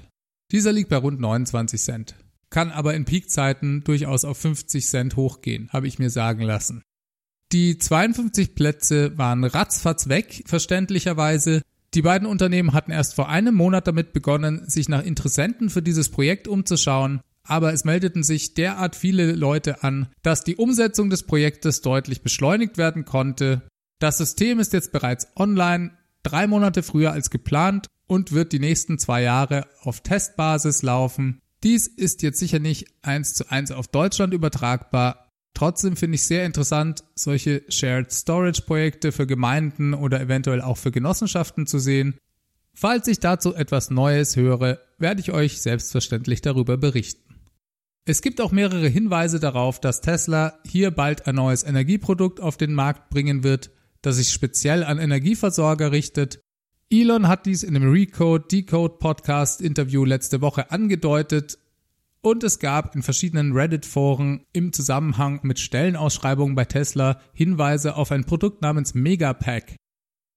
Dieser 0.51 0.71
liegt 0.71 0.89
bei 0.89 0.97
rund 0.97 1.19
29 1.19 1.81
Cent, 1.81 2.15
kann 2.49 2.71
aber 2.71 2.93
in 2.93 3.05
Peakzeiten 3.05 3.83
durchaus 3.83 4.23
auf 4.23 4.37
50 4.37 4.85
Cent 4.85 5.15
hochgehen, 5.15 5.69
habe 5.73 5.87
ich 5.87 5.97
mir 5.97 6.09
sagen 6.09 6.41
lassen. 6.41 6.83
Die 7.51 7.77
52 7.77 8.55
Plätze 8.55 9.17
waren 9.17 9.43
ratzfatz 9.43 10.07
weg, 10.07 10.43
verständlicherweise. 10.45 11.61
Die 11.93 12.01
beiden 12.01 12.25
Unternehmen 12.25 12.71
hatten 12.71 12.91
erst 12.91 13.15
vor 13.15 13.27
einem 13.27 13.55
Monat 13.55 13.87
damit 13.87 14.13
begonnen, 14.13 14.63
sich 14.69 14.87
nach 14.87 15.03
Interessenten 15.03 15.69
für 15.69 15.81
dieses 15.81 16.09
Projekt 16.09 16.47
umzuschauen, 16.47 17.19
aber 17.43 17.73
es 17.73 17.83
meldeten 17.83 18.23
sich 18.23 18.53
derart 18.53 18.95
viele 18.95 19.33
Leute 19.33 19.83
an, 19.83 20.07
dass 20.23 20.45
die 20.45 20.55
Umsetzung 20.55 21.09
des 21.09 21.23
Projektes 21.23 21.81
deutlich 21.81 22.21
beschleunigt 22.21 22.77
werden 22.77 23.03
konnte. 23.03 23.63
Das 23.99 24.17
System 24.17 24.59
ist 24.59 24.71
jetzt 24.71 24.93
bereits 24.93 25.27
online, 25.35 25.91
drei 26.23 26.47
Monate 26.47 26.83
früher 26.83 27.11
als 27.11 27.29
geplant 27.31 27.87
und 28.07 28.31
wird 28.31 28.53
die 28.53 28.59
nächsten 28.59 28.97
zwei 28.97 29.23
Jahre 29.23 29.67
auf 29.81 29.99
Testbasis 29.99 30.83
laufen. 30.83 31.41
Dies 31.63 31.87
ist 31.87 32.21
jetzt 32.21 32.39
sicher 32.39 32.59
nicht 32.59 32.87
eins 33.01 33.33
zu 33.33 33.51
eins 33.51 33.71
auf 33.71 33.89
Deutschland 33.89 34.33
übertragbar, 34.33 35.30
Trotzdem 35.53 35.95
finde 35.95 36.15
ich 36.15 36.23
sehr 36.23 36.45
interessant, 36.45 37.03
solche 37.15 37.63
Shared 37.69 38.11
Storage 38.11 38.63
Projekte 38.63 39.11
für 39.11 39.27
Gemeinden 39.27 39.93
oder 39.93 40.21
eventuell 40.21 40.61
auch 40.61 40.77
für 40.77 40.91
Genossenschaften 40.91 41.67
zu 41.67 41.77
sehen. 41.77 42.17
Falls 42.73 43.07
ich 43.07 43.19
dazu 43.19 43.53
etwas 43.53 43.89
Neues 43.89 44.35
höre, 44.35 44.79
werde 44.97 45.21
ich 45.21 45.31
euch 45.31 45.61
selbstverständlich 45.61 46.41
darüber 46.41 46.77
berichten. 46.77 47.35
Es 48.05 48.21
gibt 48.21 48.41
auch 48.41 48.51
mehrere 48.51 48.87
Hinweise 48.87 49.39
darauf, 49.39 49.79
dass 49.79 50.01
Tesla 50.01 50.57
hier 50.65 50.89
bald 50.89 51.27
ein 51.27 51.35
neues 51.35 51.63
Energieprodukt 51.63 52.39
auf 52.39 52.57
den 52.57 52.73
Markt 52.73 53.09
bringen 53.09 53.43
wird, 53.43 53.69
das 54.01 54.15
sich 54.15 54.31
speziell 54.31 54.83
an 54.83 54.97
Energieversorger 54.97 55.91
richtet. 55.91 56.39
Elon 56.89 57.27
hat 57.27 57.45
dies 57.45 57.61
in 57.61 57.75
dem 57.75 57.89
Recode 57.89 58.47
Decode 58.47 58.97
Podcast 58.97 59.61
Interview 59.61 60.03
letzte 60.03 60.41
Woche 60.41 60.71
angedeutet 60.71 61.59
und 62.21 62.43
es 62.43 62.59
gab 62.59 62.95
in 62.95 63.01
verschiedenen 63.01 63.53
Reddit-Foren 63.53 64.45
im 64.53 64.73
Zusammenhang 64.73 65.39
mit 65.43 65.59
Stellenausschreibungen 65.59 66.55
bei 66.55 66.65
Tesla 66.65 67.19
Hinweise 67.33 67.95
auf 67.95 68.11
ein 68.11 68.25
Produkt 68.25 68.61
namens 68.61 68.93
Megapack. 68.93 69.75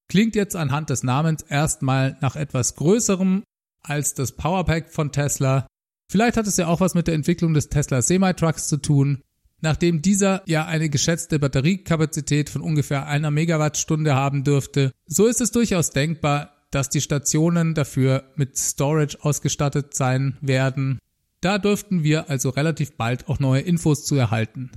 Klingt 0.08 0.34
jetzt 0.34 0.56
anhand 0.56 0.90
des 0.90 1.02
Namens 1.02 1.42
erstmal 1.42 2.16
nach 2.20 2.36
etwas 2.36 2.74
Größerem 2.76 3.42
als 3.82 4.14
das 4.14 4.32
Powerpack 4.32 4.90
von 4.90 5.12
Tesla. 5.12 5.66
Vielleicht 6.10 6.36
hat 6.36 6.46
es 6.46 6.56
ja 6.56 6.66
auch 6.66 6.80
was 6.80 6.94
mit 6.94 7.06
der 7.06 7.14
Entwicklung 7.14 7.54
des 7.54 7.68
Tesla 7.68 8.02
Semi-Trucks 8.02 8.68
zu 8.68 8.78
tun. 8.78 9.20
Nachdem 9.60 10.02
dieser 10.02 10.42
ja 10.46 10.66
eine 10.66 10.90
geschätzte 10.90 11.38
Batteriekapazität 11.38 12.50
von 12.50 12.60
ungefähr 12.60 13.06
einer 13.06 13.30
Megawattstunde 13.30 14.14
haben 14.14 14.44
dürfte, 14.44 14.92
so 15.06 15.26
ist 15.26 15.40
es 15.40 15.52
durchaus 15.52 15.90
denkbar, 15.90 16.66
dass 16.70 16.90
die 16.90 17.00
Stationen 17.00 17.74
dafür 17.74 18.24
mit 18.36 18.58
Storage 18.58 19.18
ausgestattet 19.22 19.94
sein 19.94 20.36
werden 20.40 20.98
da 21.44 21.58
dürften 21.58 22.02
wir 22.02 22.30
also 22.30 22.50
relativ 22.50 22.96
bald 22.96 23.28
auch 23.28 23.38
neue 23.38 23.60
Infos 23.60 24.04
zu 24.04 24.14
erhalten. 24.16 24.70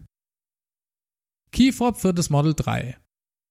Keyfob 1.52 1.98
für 1.98 2.14
das 2.14 2.30
Model 2.30 2.54
3. 2.54 2.98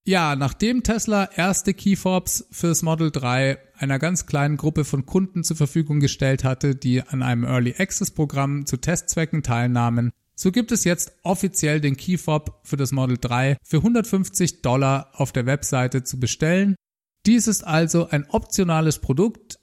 Ja, 0.06 0.36
nachdem 0.36 0.84
Tesla 0.84 1.24
erste 1.34 1.74
Keyfobs 1.74 2.46
fürs 2.52 2.82
Model 2.82 3.10
3 3.10 3.58
einer 3.76 3.98
ganz 3.98 4.26
kleinen 4.26 4.56
Gruppe 4.56 4.84
von 4.84 5.04
Kunden 5.04 5.42
zur 5.42 5.56
Verfügung 5.56 5.98
gestellt 5.98 6.44
hatte, 6.44 6.76
die 6.76 7.02
an 7.02 7.22
einem 7.22 7.42
Early 7.42 7.74
Access 7.76 8.12
Programm 8.12 8.66
zu 8.66 8.76
Testzwecken 8.76 9.42
teilnahmen, 9.42 10.12
So 10.38 10.52
gibt 10.52 10.70
es 10.70 10.84
jetzt 10.84 11.16
offiziell 11.22 11.80
den 11.80 11.96
Key 11.96 12.18
Fob 12.18 12.60
für 12.62 12.76
das 12.76 12.92
Model 12.92 13.16
3 13.18 13.56
für 13.64 13.78
150 13.78 14.60
Dollar 14.60 15.10
auf 15.14 15.32
der 15.32 15.46
Webseite 15.46 16.04
zu 16.04 16.20
bestellen. 16.20 16.76
Dies 17.24 17.48
ist 17.48 17.64
also 17.66 18.08
ein 18.10 18.28
optionales 18.28 18.98
Produkt. 19.00 19.58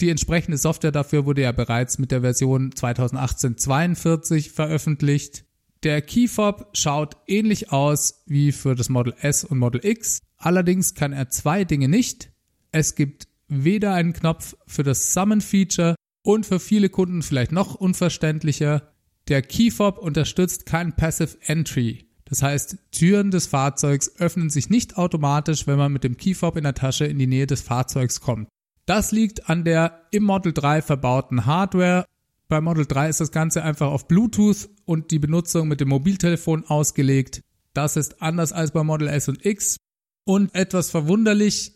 Die 0.00 0.10
entsprechende 0.10 0.58
Software 0.58 0.92
dafür 0.92 1.24
wurde 1.24 1.42
ja 1.42 1.52
bereits 1.52 1.98
mit 1.98 2.10
der 2.10 2.20
Version 2.20 2.70
2018-42 2.70 4.52
veröffentlicht. 4.52 5.44
Der 5.82 6.02
Key 6.02 6.28
Fob 6.28 6.68
schaut 6.74 7.16
ähnlich 7.26 7.72
aus 7.72 8.22
wie 8.26 8.52
für 8.52 8.74
das 8.74 8.88
Model 8.88 9.14
S 9.20 9.44
und 9.44 9.58
Model 9.58 9.84
X. 9.84 10.20
Allerdings 10.36 10.94
kann 10.94 11.12
er 11.12 11.30
zwei 11.30 11.64
Dinge 11.64 11.88
nicht. 11.88 12.30
Es 12.72 12.94
gibt 12.94 13.28
weder 13.48 13.94
einen 13.94 14.12
Knopf 14.12 14.56
für 14.66 14.82
das 14.82 15.14
Summon 15.14 15.40
Feature 15.40 15.94
und 16.22 16.44
für 16.44 16.60
viele 16.60 16.90
Kunden 16.90 17.22
vielleicht 17.22 17.52
noch 17.52 17.74
unverständlicher 17.74 18.92
der 19.28 19.42
Keyfob 19.42 19.98
unterstützt 19.98 20.66
kein 20.66 20.94
Passive 20.94 21.36
Entry. 21.40 22.06
Das 22.26 22.42
heißt, 22.42 22.76
Türen 22.92 23.30
des 23.30 23.46
Fahrzeugs 23.46 24.16
öffnen 24.18 24.50
sich 24.50 24.70
nicht 24.70 24.96
automatisch, 24.96 25.66
wenn 25.66 25.78
man 25.78 25.92
mit 25.92 26.04
dem 26.04 26.16
Keyfob 26.16 26.56
in 26.56 26.64
der 26.64 26.74
Tasche 26.74 27.06
in 27.06 27.18
die 27.18 27.26
Nähe 27.26 27.46
des 27.46 27.60
Fahrzeugs 27.60 28.20
kommt. 28.20 28.48
Das 28.86 29.10
liegt 29.12 29.50
an 29.50 29.64
der 29.64 30.06
im 30.12 30.22
Model 30.22 30.52
3 30.52 30.80
verbauten 30.80 31.44
Hardware. 31.44 32.06
Bei 32.48 32.60
Model 32.60 32.86
3 32.86 33.08
ist 33.08 33.20
das 33.20 33.32
Ganze 33.32 33.64
einfach 33.64 33.90
auf 33.90 34.06
Bluetooth 34.06 34.68
und 34.84 35.10
die 35.10 35.18
Benutzung 35.18 35.66
mit 35.66 35.80
dem 35.80 35.88
Mobiltelefon 35.88 36.64
ausgelegt. 36.64 37.42
Das 37.74 37.96
ist 37.96 38.22
anders 38.22 38.52
als 38.52 38.70
bei 38.70 38.84
Model 38.84 39.08
S 39.08 39.28
und 39.28 39.44
X. 39.44 39.76
Und 40.24 40.54
etwas 40.54 40.90
verwunderlich, 40.90 41.72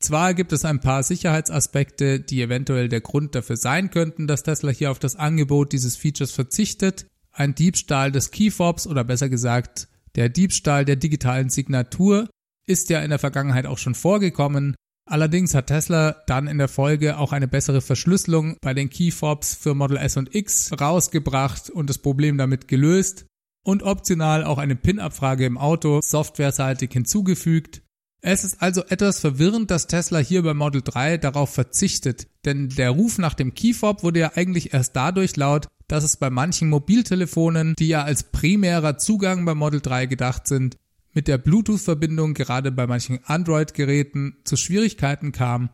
zwar 0.00 0.34
gibt 0.34 0.52
es 0.52 0.64
ein 0.64 0.80
paar 0.80 1.02
Sicherheitsaspekte, 1.02 2.20
die 2.20 2.42
eventuell 2.42 2.88
der 2.88 3.02
Grund 3.02 3.34
dafür 3.34 3.56
sein 3.56 3.90
könnten, 3.90 4.26
dass 4.26 4.42
Tesla 4.42 4.70
hier 4.70 4.90
auf 4.90 4.98
das 4.98 5.16
Angebot 5.16 5.72
dieses 5.72 5.96
Features 5.96 6.32
verzichtet. 6.32 7.06
Ein 7.30 7.54
Diebstahl 7.54 8.10
des 8.10 8.30
Keyfobs 8.30 8.86
oder 8.86 9.04
besser 9.04 9.28
gesagt 9.28 9.88
der 10.16 10.28
Diebstahl 10.28 10.84
der 10.84 10.96
digitalen 10.96 11.50
Signatur 11.50 12.28
ist 12.66 12.88
ja 12.88 13.00
in 13.00 13.10
der 13.10 13.18
Vergangenheit 13.18 13.66
auch 13.66 13.78
schon 13.78 13.94
vorgekommen. 13.94 14.76
Allerdings 15.06 15.54
hat 15.54 15.66
Tesla 15.66 16.16
dann 16.26 16.46
in 16.46 16.56
der 16.56 16.68
Folge 16.68 17.18
auch 17.18 17.32
eine 17.32 17.46
bessere 17.46 17.82
Verschlüsselung 17.82 18.56
bei 18.62 18.72
den 18.72 18.88
Keyfobs 18.88 19.54
für 19.54 19.74
Model 19.74 19.98
S 19.98 20.16
und 20.16 20.34
X 20.34 20.72
rausgebracht 20.80 21.68
und 21.68 21.90
das 21.90 21.98
Problem 21.98 22.38
damit 22.38 22.68
gelöst 22.68 23.26
und 23.64 23.82
optional 23.82 24.44
auch 24.44 24.58
eine 24.58 24.76
PIN-Abfrage 24.76 25.44
im 25.44 25.58
Auto 25.58 26.00
softwareseitig 26.02 26.90
hinzugefügt. 26.92 27.82
Es 28.22 28.42
ist 28.42 28.62
also 28.62 28.82
etwas 28.84 29.20
verwirrend, 29.20 29.70
dass 29.70 29.86
Tesla 29.86 30.18
hier 30.18 30.42
bei 30.42 30.54
Model 30.54 30.80
3 30.82 31.18
darauf 31.18 31.52
verzichtet, 31.52 32.26
denn 32.46 32.70
der 32.70 32.88
Ruf 32.88 33.18
nach 33.18 33.34
dem 33.34 33.52
Keyfob 33.52 34.02
wurde 34.02 34.20
ja 34.20 34.32
eigentlich 34.34 34.72
erst 34.72 34.96
dadurch 34.96 35.36
laut, 35.36 35.68
dass 35.88 36.04
es 36.04 36.16
bei 36.16 36.30
manchen 36.30 36.70
Mobiltelefonen, 36.70 37.74
die 37.78 37.88
ja 37.88 38.02
als 38.02 38.22
primärer 38.22 38.96
Zugang 38.96 39.44
bei 39.44 39.54
Model 39.54 39.82
3 39.82 40.06
gedacht 40.06 40.46
sind, 40.46 40.78
mit 41.14 41.28
der 41.28 41.38
Bluetooth-Verbindung 41.38 42.34
gerade 42.34 42.70
bei 42.72 42.86
manchen 42.86 43.20
Android-Geräten 43.24 44.36
zu 44.44 44.56
Schwierigkeiten 44.56 45.32
kam. 45.32 45.70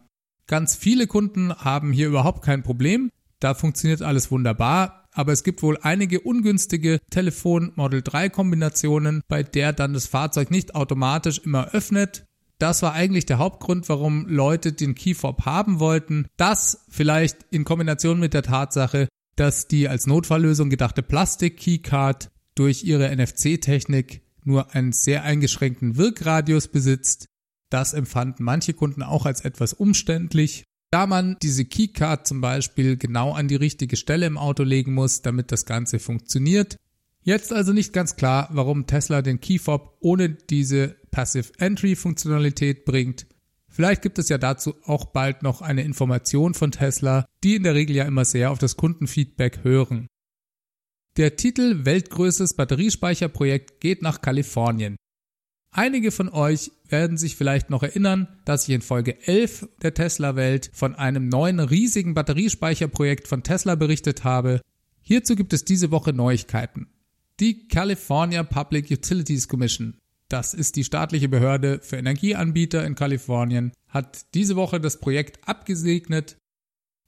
Ganz 0.47 0.77
viele 0.77 1.07
Kunden 1.07 1.55
haben 1.55 1.93
hier 1.93 2.09
überhaupt 2.09 2.45
kein 2.45 2.63
Problem, 2.63 3.11
da 3.41 3.55
funktioniert 3.55 4.03
alles 4.03 4.31
wunderbar, 4.31 5.09
aber 5.13 5.33
es 5.33 5.43
gibt 5.43 5.63
wohl 5.63 5.79
einige 5.81 6.21
ungünstige 6.21 7.01
Telefon-Model 7.11 8.03
3 8.03 8.29
Kombinationen, 8.29 9.23
bei 9.29 9.43
der 9.43 9.73
dann 9.73 9.95
das 9.95 10.07
Fahrzeug 10.07 10.51
nicht 10.51 10.75
automatisch 10.75 11.39
immer 11.39 11.71
öffnet, 11.71 12.25
das 12.61 12.83
war 12.83 12.93
eigentlich 12.93 13.25
der 13.25 13.39
Hauptgrund, 13.39 13.89
warum 13.89 14.27
Leute 14.29 14.75
den 14.75 14.95
Keyfob 14.95 15.47
haben 15.47 15.81
wollten. 15.81 16.27
Das 16.37 16.85
vielleicht 16.91 17.39
in 17.51 17.65
Kombination 17.65 18.21
mit 18.21 18.35
der 18.35 18.43
Tatsache, 18.43 19.09
dass 19.35 19.67
die 19.67 19.89
als 19.89 20.07
Notfalllösung 20.07 20.69
gedachte 20.69 21.03
Plastik-Keycard 21.03 22.31
durch 22.55 22.85
ihre 22.85 23.17
NFC-Technik 23.17 24.21
nur 24.45 24.75
einen 24.75 24.93
sehr 24.93 25.25
eingeschränkten 25.25 25.97
Wirkradius 25.97 26.69
besitzt. 26.69 27.27
Das 27.71 27.93
empfanden 27.93 28.45
manche 28.45 28.75
Kunden 28.75 29.03
auch 29.03 29.27
als 29.27 29.43
etwas 29.43 29.73
umständlich. 29.73 30.65
Da 30.91 31.07
man 31.07 31.37
diese 31.41 31.65
Keycard 31.65 32.27
zum 32.27 32.41
Beispiel 32.41 32.97
genau 32.97 33.33
an 33.33 33.47
die 33.47 33.57
richtige 33.57 33.97
Stelle 33.97 34.27
im 34.27 34.39
Auto 34.39 34.65
legen 34.65 34.93
muss, 34.93 35.23
damit 35.23 35.53
das 35.53 35.65
Ganze 35.65 36.01
funktioniert. 36.01 36.77
Jetzt 37.23 37.53
also 37.53 37.73
nicht 37.73 37.93
ganz 37.93 38.17
klar, 38.17 38.49
warum 38.53 38.87
Tesla 38.87 39.23
den 39.23 39.41
Keyfob 39.41 39.99
ohne 40.01 40.31
diese 40.31 40.97
Passive 41.11 41.53
Entry 41.59 41.95
Funktionalität 41.95 42.85
bringt. 42.85 43.27
Vielleicht 43.69 44.03
gibt 44.03 44.19
es 44.19 44.29
ja 44.29 44.39
dazu 44.39 44.75
auch 44.85 45.07
bald 45.07 45.43
noch 45.43 45.63
eine 45.63 45.83
Information 45.83 46.55
von 46.55 46.73
Tesla, 46.73 47.25
die 47.45 47.55
in 47.55 47.63
der 47.63 47.75
Regel 47.75 47.95
ja 47.95 48.05
immer 48.05 48.25
sehr 48.25 48.51
auf 48.51 48.59
das 48.59 48.77
Kundenfeedback 48.77 49.63
hören. 49.63 50.09
Der 51.21 51.37
Titel 51.37 51.85
Weltgrößtes 51.85 52.55
Batteriespeicherprojekt 52.55 53.83
geht 53.83 54.01
nach 54.01 54.23
Kalifornien. 54.23 54.97
Einige 55.71 56.13
von 56.13 56.31
euch 56.31 56.73
werden 56.89 57.19
sich 57.19 57.37
vielleicht 57.37 57.69
noch 57.69 57.83
erinnern, 57.83 58.27
dass 58.47 58.67
ich 58.67 58.75
in 58.75 58.81
Folge 58.81 59.21
11 59.29 59.69
der 59.83 59.93
Tesla 59.93 60.35
Welt 60.35 60.71
von 60.73 60.95
einem 60.95 61.29
neuen 61.29 61.61
riesigen 61.61 62.15
Batteriespeicherprojekt 62.15 63.29
von 63.29 63.43
Tesla 63.43 63.75
berichtet 63.75 64.25
habe. 64.25 64.63
Hierzu 65.03 65.37
gibt 65.37 65.53
es 65.53 65.67
diese 65.67 65.91
Woche 65.91 66.15
Neuigkeiten. 66.15 66.89
Die 67.39 67.69
California 67.69 68.43
Public 68.43 68.91
Utilities 68.91 69.47
Commission 69.47 70.01
das 70.31 70.55
ist 70.55 70.77
die 70.77 70.85
staatliche 70.85 71.29
Behörde 71.29 71.81
für 71.83 71.97
Energieanbieter 71.97 72.87
in 72.87 72.95
Kalifornien, 72.95 73.73
hat 73.89 74.33
diese 74.35 74.55
Woche 74.55 74.81
das 74.81 75.01
Projekt 75.01 75.41
abgesegnet. 75.47 76.37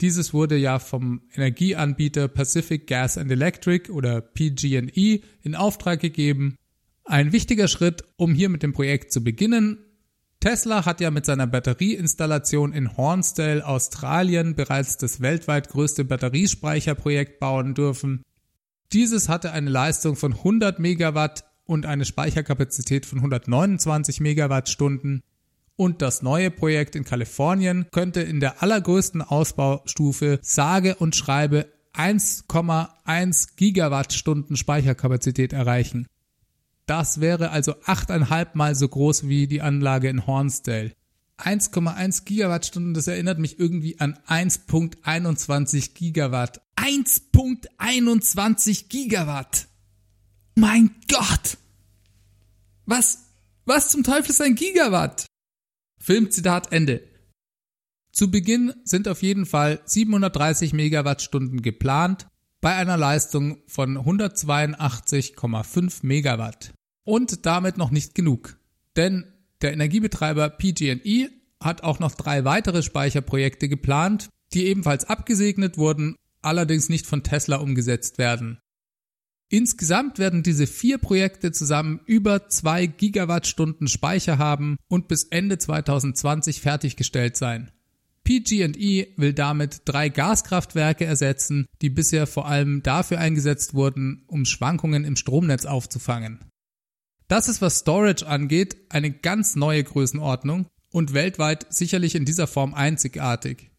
Dieses 0.01 0.35
wurde 0.35 0.57
ja 0.57 0.79
vom 0.79 1.23
Energieanbieter 1.35 2.29
Pacific 2.29 2.87
Gas 2.87 3.19
and 3.19 3.31
Electric 3.31 3.91
oder 3.91 4.21
PG&E 4.21 5.21
in 5.43 5.55
Auftrag 5.55 6.01
gegeben. 6.01 6.57
Ein 7.05 7.33
wichtiger 7.33 7.69
Schritt, 7.69 8.05
um 8.17 8.35
hier 8.35 8.49
mit 8.49 8.63
dem 8.63 8.73
Projekt 8.73 9.13
zu 9.13 9.23
beginnen. 9.23 9.79
Tesla 10.41 10.85
hat 10.85 11.01
ja 11.01 11.13
mit 11.13 11.25
seiner 11.25 11.47
Batterieinstallation 11.47 12.73
in 12.73 12.97
Hornsdale, 12.97 13.65
Australien 13.65 14.57
bereits 14.57 14.97
das 14.97 15.21
weltweit 15.21 15.69
größte 15.69 16.05
Batteriespeicherprojekt 16.05 17.39
bauen 17.39 17.75
dürfen. 17.75 18.25
Dieses 18.93 19.29
hatte 19.29 19.53
eine 19.53 19.71
Leistung 19.71 20.17
von 20.17 20.33
100 20.33 20.81
Megawatt 20.81 21.45
und 21.65 21.87
eine 21.87 22.05
Speicherkapazität 22.05 23.07
von 23.07 23.19
129 23.19 24.21
Megawattstunden. 24.21 25.23
Und 25.77 26.03
das 26.03 26.23
neue 26.23 26.51
Projekt 26.51 26.97
in 26.97 27.05
Kalifornien 27.05 27.87
könnte 27.91 28.21
in 28.21 28.41
der 28.41 28.63
allergrößten 28.63 29.23
Ausbaustufe 29.23 30.39
sage 30.43 30.97
und 30.97 31.17
schreibe 31.17 31.73
1,1 31.95 33.57
Gigawattstunden 33.57 34.57
Speicherkapazität 34.57 35.53
erreichen. 35.53 36.07
Das 36.87 37.21
wäre 37.21 37.51
also 37.51 37.73
8,5 37.73 38.49
mal 38.55 38.75
so 38.75 38.89
groß 38.89 39.29
wie 39.29 39.47
die 39.47 39.63
Anlage 39.63 40.09
in 40.09 40.27
Hornsdale. 40.27 40.93
1,1 41.39 42.25
Gigawattstunden, 42.25 42.95
das 42.95 43.07
erinnert 43.07 43.39
mich 43.39 43.59
irgendwie 43.59 44.01
an 44.01 44.19
1.21 44.29 45.95
Gigawatt. 45.95 46.61
1.21 46.77 48.89
Gigawatt! 48.89 49.69
Mein 50.55 50.95
Gott! 51.09 51.57
Was, 52.87 53.27
was 53.65 53.91
zum 53.91 54.03
Teufel 54.03 54.31
ist 54.31 54.43
ein 54.43 54.55
Gigawatt? 54.55 55.27
Filmzitat 56.03 56.71
Ende. 56.73 57.03
Zu 58.11 58.29
Beginn 58.29 58.75
sind 58.83 59.07
auf 59.07 59.23
jeden 59.23 59.47
Fall 59.47 59.81
730 59.85 60.73
Megawattstunden 60.73 61.63
geplant 61.63 62.27
bei 62.61 62.75
einer 62.75 62.97
Leistung 62.97 63.59
von 63.69 63.97
182,5 63.97 66.05
Megawatt. 66.05 66.73
Und 67.05 67.47
damit 67.47 67.79
noch 67.79 67.93
nicht 67.93 68.17
genug. 68.17 68.59
Denn 68.97 69.33
der 69.61 69.75
Energiebetreiber 69.75 70.51
PG&E 70.51 71.29
hat 71.61 71.85
auch 71.85 72.01
noch 72.01 72.17
drei 72.17 72.45
weitere 72.45 72.83
Speicherprojekte 72.83 73.69
geplant, 73.69 74.29
die 74.55 74.67
ebenfalls 74.67 75.05
abgesegnet 75.05 75.79
wurden, 75.79 76.17
allerdings 76.43 76.89
nicht 76.89 77.07
von 77.07 77.23
Tesla 77.23 77.59
umgesetzt 77.59 78.19
werden. 78.19 78.59
Insgesamt 79.53 80.19
werden 80.19 80.43
diese 80.43 80.67
vier 80.67 80.97
Projekte 80.97 81.53
zusammen 81.53 82.01
über 82.07 82.49
zwei 82.49 82.87
Gigawattstunden 82.87 83.87
Speicher 83.87 84.39
haben 84.39 84.79
und 84.89 85.09
bis 85.09 85.25
Ende 85.25 85.59
2020 85.59 86.63
fertiggestellt 86.63 87.37
sein. 87.37 87.71
PG&E 88.25 89.09
will 89.19 89.35
damit 89.35 89.83
drei 89.85 90.09
Gaskraftwerke 90.09 91.05
ersetzen, 91.05 91.67
die 91.83 91.91
bisher 91.91 92.27
vor 92.27 92.49
allem 92.49 92.83
dafür 92.83 93.19
eingesetzt 93.19 93.75
wurden, 93.75 94.25
um 94.27 94.47
Schwankungen 94.47 95.05
im 95.05 95.17
Stromnetz 95.17 95.67
aufzufangen. 95.67 96.39
Das 97.29 97.47
ist, 97.47 97.61
was 97.61 97.81
Storage 97.81 98.27
angeht, 98.27 98.79
eine 98.89 99.11
ganz 99.11 99.55
neue 99.55 99.85
Größenordnung 99.85 100.67
und 100.91 101.13
weltweit 101.13 101.67
sicherlich 101.69 102.15
in 102.15 102.25
dieser 102.25 102.47
Form 102.47 102.73
einzigartig. 102.73 103.72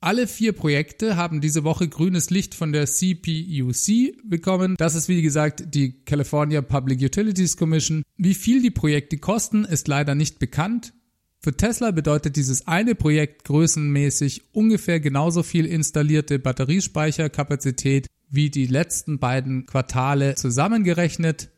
Alle 0.00 0.28
vier 0.28 0.52
Projekte 0.52 1.16
haben 1.16 1.40
diese 1.40 1.64
Woche 1.64 1.88
grünes 1.88 2.30
Licht 2.30 2.54
von 2.54 2.72
der 2.72 2.86
CPUC 2.86 4.16
bekommen. 4.24 4.76
Das 4.78 4.94
ist 4.94 5.08
wie 5.08 5.22
gesagt 5.22 5.74
die 5.74 6.04
California 6.04 6.62
Public 6.62 7.00
Utilities 7.02 7.56
Commission. 7.56 8.04
Wie 8.16 8.34
viel 8.34 8.62
die 8.62 8.70
Projekte 8.70 9.18
kosten, 9.18 9.64
ist 9.64 9.88
leider 9.88 10.14
nicht 10.14 10.38
bekannt. 10.38 10.92
Für 11.40 11.56
Tesla 11.56 11.90
bedeutet 11.90 12.36
dieses 12.36 12.66
eine 12.68 12.94
Projekt 12.94 13.44
größenmäßig 13.44 14.54
ungefähr 14.54 15.00
genauso 15.00 15.42
viel 15.42 15.66
installierte 15.66 16.38
Batteriespeicherkapazität 16.38 18.06
wie 18.28 18.50
die 18.50 18.66
letzten 18.66 19.18
beiden 19.18 19.66
Quartale 19.66 20.36
zusammengerechnet. 20.36 21.50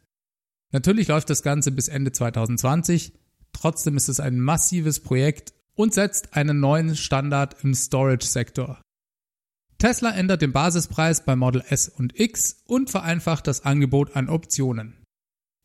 Natürlich 0.73 1.09
läuft 1.09 1.29
das 1.29 1.43
Ganze 1.43 1.73
bis 1.73 1.89
Ende 1.89 2.13
2020. 2.13 3.13
Trotzdem 3.53 3.97
ist 3.97 4.09
es 4.09 4.21
ein 4.21 4.41
massives 4.41 5.01
Projekt 5.01 5.53
und 5.75 5.95
setzt 5.95 6.35
einen 6.35 6.61
neuen 6.61 6.97
Standard 6.97 7.63
im 7.63 7.75
Storage-Sektor. 7.75 8.81
Tesla 9.79 10.11
ändert 10.11 10.43
den 10.43 10.53
Basispreis 10.53 11.25
bei 11.25 11.37
Model 11.37 11.65
S 11.69 11.89
und 11.89 12.19
X 12.19 12.63
und 12.67 12.91
vereinfacht 12.91 13.47
das 13.47 13.65
Angebot 13.65 14.15
an 14.15 14.29
Optionen. 14.29 14.97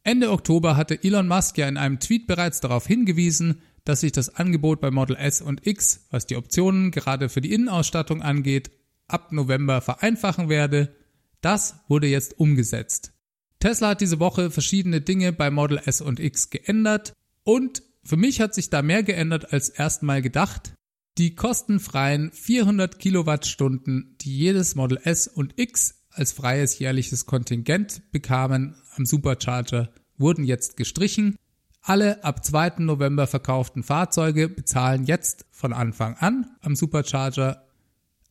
Ende 0.04 0.32
Oktober 0.32 0.78
hatte 0.78 1.04
Elon 1.04 1.28
Musk 1.28 1.58
ja 1.58 1.68
in 1.68 1.78
einem 1.78 2.00
Tweet 2.00 2.28
bereits 2.28 2.62
darauf 2.62 2.88
hingewiesen, 2.88 3.62
dass 3.84 4.02
sich 4.02 4.12
das 4.12 4.36
Angebot 4.36 4.80
bei 4.80 4.92
Model 4.92 5.16
S 5.16 5.42
und 5.42 5.66
X, 5.68 6.06
was 6.12 6.26
die 6.26 6.38
Optionen 6.38 6.92
gerade 6.92 7.28
für 7.28 7.42
die 7.42 7.54
Innenausstattung 7.54 8.22
angeht, 8.22 8.72
ab 9.08 9.32
November 9.32 9.82
vereinfachen 9.82 10.48
werde. 10.48 10.96
Das 11.42 11.76
wurde 11.88 12.08
jetzt 12.08 12.40
umgesetzt. 12.40 13.14
Tesla 13.60 13.90
hat 13.90 14.02
diese 14.02 14.20
Woche 14.20 14.52
verschiedene 14.52 15.02
Dinge 15.02 15.34
bei 15.34 15.50
Model 15.50 15.80
S 15.86 16.02
und 16.02 16.20
X 16.20 16.50
geändert 16.50 17.14
und 17.44 17.84
für 18.06 18.18
mich 18.18 18.40
hat 18.40 18.54
sich 18.54 18.70
da 18.70 18.82
mehr 18.82 19.04
geändert 19.04 19.52
als 19.52 19.70
erstmal 19.70 20.22
gedacht. 20.22 20.74
Die 21.18 21.34
kostenfreien 21.34 22.32
400 22.32 23.00
Kilowattstunden, 23.00 24.16
die 24.22 24.38
jedes 24.38 24.76
Model 24.76 25.00
S 25.04 25.28
und 25.28 25.54
X 25.58 26.04
als 26.12 26.32
freies 26.32 26.78
jährliches 26.78 27.26
Kontingent 27.26 28.04
bekamen 28.12 28.76
am 28.96 29.06
Supercharger, 29.06 29.92
wurden 30.18 30.44
jetzt 30.44 30.78
gestrichen. 30.78 31.36
Alle 31.82 32.24
ab 32.24 32.46
2. 32.46 32.80
November 32.80 33.28
verkauften 33.28 33.84
Fahrzeuge 33.84 34.50
bezahlen 34.50 35.06
jetzt 35.06 35.46
von 35.52 35.74
Anfang 35.74 36.16
an 36.16 36.48
am 36.62 36.76
Supercharger. 36.76 37.66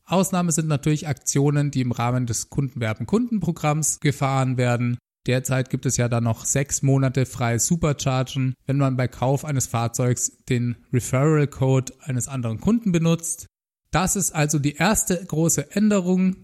Ausnahme 0.04 0.52
sind 0.52 0.68
natürlich 0.68 1.08
Aktionen, 1.08 1.70
die 1.70 1.80
im 1.80 1.92
Rahmen 1.92 2.26
des 2.26 2.50
Kundenwerben-Kundenprogramms 2.50 4.00
gefahren 4.00 4.56
werden. 4.56 4.98
Derzeit 5.26 5.70
gibt 5.70 5.86
es 5.86 5.96
ja 5.96 6.08
dann 6.08 6.24
noch 6.24 6.44
sechs 6.44 6.82
Monate 6.82 7.24
freies 7.24 7.66
Superchargen, 7.66 8.54
wenn 8.66 8.76
man 8.76 8.96
bei 8.96 9.08
Kauf 9.08 9.44
eines 9.44 9.66
Fahrzeugs 9.66 10.32
den 10.48 10.76
Referral 10.92 11.46
Code 11.46 11.94
eines 12.00 12.28
anderen 12.28 12.60
Kunden 12.60 12.92
benutzt. 12.92 13.46
Das 13.90 14.16
ist 14.16 14.34
also 14.34 14.58
die 14.58 14.74
erste 14.74 15.24
große 15.24 15.70
Änderung. 15.70 16.36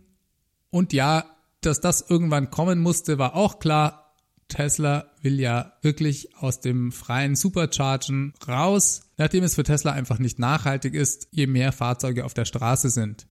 Und 0.71 0.93
ja, 0.93 1.25
dass 1.61 1.81
das 1.81 2.09
irgendwann 2.09 2.51
kommen 2.51 2.79
musste, 2.79 3.19
war 3.19 3.35
auch 3.35 3.59
klar. 3.59 4.17
Tesla 4.49 5.11
will 5.23 5.39
ja 5.39 5.75
wirklich 5.83 6.37
aus 6.37 6.61
dem 6.61 6.91
freien 6.91 7.37
Superchargen 7.37 8.35
raus, 8.49 9.03
nachdem 9.17 9.45
es 9.45 9.55
für 9.55 9.63
Tesla 9.63 9.93
einfach 9.93 10.19
nicht 10.19 10.39
nachhaltig 10.39 10.95
ist, 10.95 11.29
je 11.31 11.47
mehr 11.47 11.73
Fahrzeuge 11.73 12.25
auf 12.25 12.35
der 12.35 12.45
Straße 12.47 12.91
sind. 12.91 13.27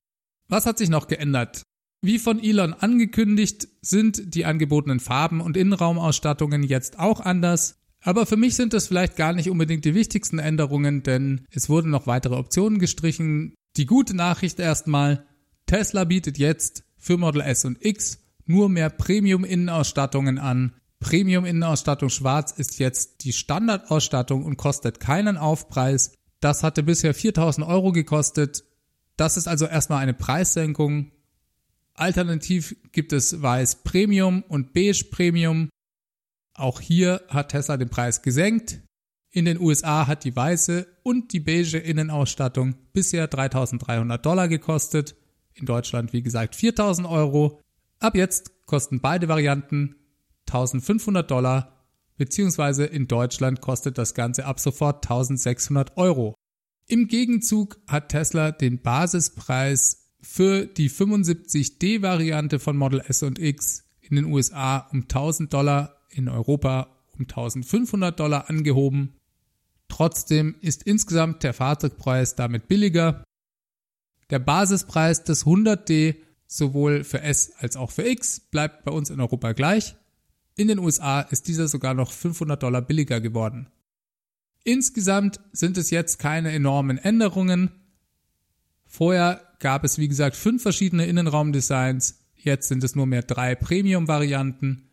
Was 0.48 0.66
hat 0.66 0.78
sich 0.78 0.88
noch 0.88 1.08
geändert? 1.08 1.62
Wie 2.02 2.18
von 2.18 2.42
Elon 2.42 2.72
angekündigt, 2.72 3.68
sind 3.82 4.34
die 4.34 4.46
angebotenen 4.46 5.00
Farben 5.00 5.40
und 5.42 5.56
Innenraumausstattungen 5.56 6.62
jetzt 6.62 6.98
auch 6.98 7.20
anders. 7.20 7.76
Aber 8.02 8.24
für 8.24 8.38
mich 8.38 8.56
sind 8.56 8.72
das 8.72 8.86
vielleicht 8.86 9.16
gar 9.16 9.34
nicht 9.34 9.50
unbedingt 9.50 9.84
die 9.84 9.94
wichtigsten 9.94 10.38
Änderungen, 10.38 11.02
denn 11.02 11.46
es 11.50 11.68
wurden 11.68 11.90
noch 11.90 12.06
weitere 12.06 12.36
Optionen 12.36 12.78
gestrichen. 12.78 13.54
Die 13.76 13.84
gute 13.84 14.16
Nachricht 14.16 14.58
erstmal, 14.58 15.26
Tesla 15.66 16.04
bietet 16.04 16.38
jetzt 16.38 16.84
für 16.96 17.18
Model 17.18 17.42
S 17.42 17.66
und 17.66 17.84
X 17.84 18.18
nur 18.46 18.70
mehr 18.70 18.88
Premium-Innenausstattungen 18.88 20.38
an. 20.38 20.72
Premium-Innenausstattung 21.00 22.08
schwarz 22.08 22.52
ist 22.52 22.78
jetzt 22.78 23.24
die 23.24 23.34
Standardausstattung 23.34 24.44
und 24.44 24.56
kostet 24.56 25.00
keinen 25.00 25.36
Aufpreis. 25.36 26.12
Das 26.40 26.62
hatte 26.62 26.82
bisher 26.82 27.12
4000 27.12 27.66
Euro 27.66 27.92
gekostet. 27.92 28.64
Das 29.16 29.36
ist 29.36 29.48
also 29.48 29.66
erstmal 29.66 30.02
eine 30.02 30.14
Preissenkung 30.14 31.12
Alternativ 32.00 32.76
gibt 32.92 33.12
es 33.12 33.42
Weiß 33.42 33.82
Premium 33.82 34.42
und 34.48 34.72
Beige 34.72 35.04
Premium. 35.10 35.68
Auch 36.54 36.80
hier 36.80 37.20
hat 37.28 37.50
Tesla 37.50 37.76
den 37.76 37.90
Preis 37.90 38.22
gesenkt. 38.22 38.80
In 39.30 39.44
den 39.44 39.60
USA 39.60 40.06
hat 40.06 40.24
die 40.24 40.34
weiße 40.34 40.86
und 41.02 41.32
die 41.34 41.40
beige 41.40 41.76
Innenausstattung 41.76 42.74
bisher 42.94 43.28
3300 43.28 44.24
Dollar 44.24 44.48
gekostet. 44.48 45.14
In 45.52 45.66
Deutschland, 45.66 46.14
wie 46.14 46.22
gesagt, 46.22 46.56
4000 46.56 47.06
Euro. 47.06 47.60
Ab 47.98 48.16
jetzt 48.16 48.66
kosten 48.66 49.00
beide 49.00 49.28
Varianten 49.28 49.94
1500 50.48 51.30
Dollar, 51.30 51.84
beziehungsweise 52.16 52.86
in 52.86 53.08
Deutschland 53.08 53.60
kostet 53.60 53.98
das 53.98 54.14
Ganze 54.14 54.46
ab 54.46 54.58
sofort 54.58 55.04
1600 55.04 55.98
Euro. 55.98 56.34
Im 56.88 57.08
Gegenzug 57.08 57.76
hat 57.86 58.08
Tesla 58.08 58.52
den 58.52 58.80
Basispreis 58.80 59.99
für 60.22 60.66
die 60.66 60.90
75D-Variante 60.90 62.58
von 62.58 62.76
Model 62.76 63.00
S 63.06 63.22
und 63.22 63.38
X 63.38 63.84
in 64.00 64.16
den 64.16 64.26
USA 64.26 64.88
um 64.92 65.02
1000 65.02 65.52
Dollar, 65.52 65.96
in 66.10 66.28
Europa 66.28 66.96
um 67.14 67.20
1500 67.20 68.18
Dollar 68.18 68.48
angehoben. 68.50 69.14
Trotzdem 69.88 70.56
ist 70.60 70.82
insgesamt 70.84 71.42
der 71.42 71.54
Fahrzeugpreis 71.54 72.36
damit 72.36 72.68
billiger. 72.68 73.24
Der 74.30 74.38
Basispreis 74.38 75.24
des 75.24 75.44
100D 75.44 76.16
sowohl 76.46 77.04
für 77.04 77.22
S 77.22 77.52
als 77.58 77.76
auch 77.76 77.90
für 77.90 78.08
X 78.08 78.40
bleibt 78.40 78.84
bei 78.84 78.92
uns 78.92 79.10
in 79.10 79.20
Europa 79.20 79.52
gleich. 79.52 79.96
In 80.56 80.68
den 80.68 80.78
USA 80.78 81.20
ist 81.20 81.48
dieser 81.48 81.68
sogar 81.68 81.94
noch 81.94 82.12
500 82.12 82.62
Dollar 82.62 82.82
billiger 82.82 83.20
geworden. 83.20 83.68
Insgesamt 84.64 85.40
sind 85.52 85.78
es 85.78 85.90
jetzt 85.90 86.18
keine 86.18 86.52
enormen 86.52 86.98
Änderungen. 86.98 87.70
Vorher 88.86 89.49
gab 89.60 89.84
es, 89.84 89.98
wie 89.98 90.08
gesagt, 90.08 90.34
fünf 90.34 90.62
verschiedene 90.62 91.06
Innenraumdesigns. 91.06 92.18
Jetzt 92.34 92.68
sind 92.68 92.82
es 92.82 92.96
nur 92.96 93.06
mehr 93.06 93.22
drei 93.22 93.54
Premium-Varianten. 93.54 94.90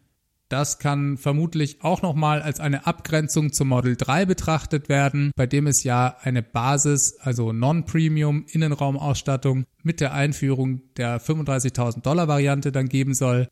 Das 0.50 0.80
kann 0.80 1.18
vermutlich 1.18 1.82
auch 1.82 2.02
nochmal 2.02 2.42
als 2.42 2.62
eine 2.62 2.88
Abgrenzung 2.88 3.52
zum 3.52 3.68
Model 3.68 3.98
3 3.98 4.26
betrachtet 4.26 4.88
werden, 4.88 5.32
bei 5.36 5.46
dem 5.46 5.68
es 5.68 5.84
ja 5.84 6.16
eine 6.22 6.42
Basis, 6.42 7.18
also 7.20 7.52
Non-Premium 7.52 8.46
Innenraumausstattung 8.50 9.66
mit 9.84 10.00
der 10.00 10.14
Einführung 10.14 10.82
der 10.96 11.20
35.000 11.20 12.02
Dollar 12.02 12.30
Variante 12.30 12.72
dann 12.72 12.88
geben 12.88 13.14
soll. 13.14 13.50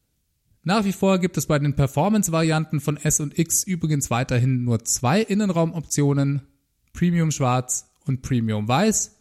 Nach 0.63 0.85
wie 0.85 0.93
vor 0.93 1.19
gibt 1.19 1.37
es 1.37 1.47
bei 1.47 1.59
den 1.59 1.75
Performance-Varianten 1.75 2.79
von 2.79 2.97
S 2.97 3.19
und 3.19 3.37
X 3.37 3.63
übrigens 3.63 4.09
weiterhin 4.09 4.63
nur 4.63 4.83
zwei 4.85 5.21
Innenraumoptionen, 5.21 6.43
Premium 6.93 7.31
Schwarz 7.31 7.91
und 8.05 8.21
Premium 8.21 8.69
Weiß. 8.69 9.14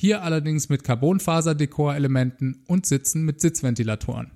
Hier 0.00 0.22
allerdings 0.22 0.68
mit 0.68 0.84
Carbonfaser-Dekorelementen 0.84 2.62
und 2.68 2.86
Sitzen 2.86 3.24
mit 3.24 3.40
Sitzventilatoren. 3.40 4.30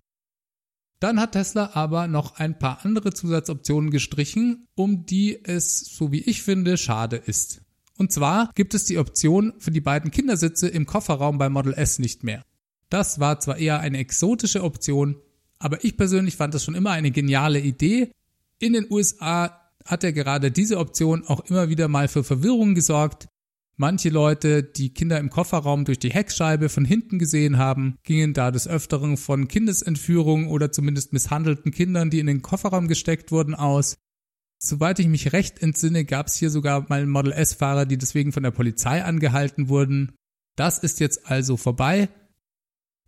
Dann 0.98 1.20
hat 1.20 1.33
Tesla 1.33 1.70
aber 1.75 2.09
noch 2.09 2.35
ein 2.35 2.59
paar 2.59 2.85
andere 2.85 3.12
Zusatzoptionen 3.12 3.92
gestrichen, 3.92 4.66
um 4.75 5.07
die 5.07 5.38
es, 5.44 5.79
so 5.79 6.11
wie 6.11 6.22
ich 6.22 6.42
finde, 6.42 6.77
schade 6.77 7.14
ist. 7.14 7.61
Und 7.96 8.11
zwar 8.11 8.51
gibt 8.57 8.75
es 8.75 8.87
die 8.87 8.98
Option 8.98 9.53
für 9.59 9.70
die 9.70 9.81
beiden 9.81 10.11
Kindersitze 10.11 10.66
im 10.66 10.85
Kofferraum 10.85 11.38
bei 11.38 11.48
Model 11.48 11.75
S 11.75 12.01
nicht 12.01 12.25
mehr. 12.25 12.42
Das 12.90 13.20
war 13.20 13.38
zwar 13.38 13.57
eher 13.57 13.79
eine 13.79 13.98
exotische 13.98 14.64
Option, 14.64 15.14
aber 15.61 15.85
ich 15.85 15.96
persönlich 15.96 16.35
fand 16.35 16.55
das 16.55 16.64
schon 16.64 16.75
immer 16.75 16.90
eine 16.90 17.12
geniale 17.12 17.61
Idee. 17.61 18.11
In 18.59 18.72
den 18.72 18.90
USA 18.90 19.61
hat 19.85 20.03
er 20.03 20.12
gerade 20.12 20.51
diese 20.51 20.79
Option 20.79 21.25
auch 21.25 21.44
immer 21.48 21.68
wieder 21.68 21.87
mal 21.87 22.09
für 22.09 22.25
Verwirrung 22.25 22.75
gesorgt, 22.75 23.29
Manche 23.76 24.11
Leute, 24.11 24.62
die 24.62 24.92
Kinder 24.92 25.18
im 25.18 25.30
Kofferraum 25.30 25.85
durch 25.85 25.98
die 25.98 26.12
Heckscheibe 26.12 26.68
von 26.68 26.85
hinten 26.85 27.18
gesehen 27.18 27.56
haben, 27.56 27.96
gingen 28.04 28.35
da 28.35 28.50
des 28.50 28.68
Öfteren 28.68 29.16
von 29.16 29.48
Kindesentführung 29.48 30.48
oder 30.48 30.70
zumindest 30.70 31.12
misshandelten 31.12 31.72
Kindern, 31.72 32.11
die 32.11 32.18
in 32.18 32.26
den 32.26 32.42
Kofferraum 32.42 32.87
gesteckt 32.87 33.32
wurden, 33.32 33.54
aus. 33.54 33.96
Soweit 34.58 34.98
ich 35.00 35.08
mich 35.08 35.32
recht 35.32 35.61
entsinne, 35.61 36.04
gab 36.04 36.28
es 36.28 36.37
hier 36.37 36.50
sogar 36.50 36.87
mal 36.88 37.06
Model 37.06 37.32
S-Fahrer, 37.32 37.87
die 37.87 37.98
deswegen 37.98 38.32
von 38.32 38.42
der 38.42 38.52
Polizei 38.52 39.02
angehalten 39.02 39.68
wurden. 39.68 40.12
Das 40.54 40.78
ist 40.78 41.00
jetzt 41.00 41.26
also 41.26 41.56
vorbei. 41.56 42.08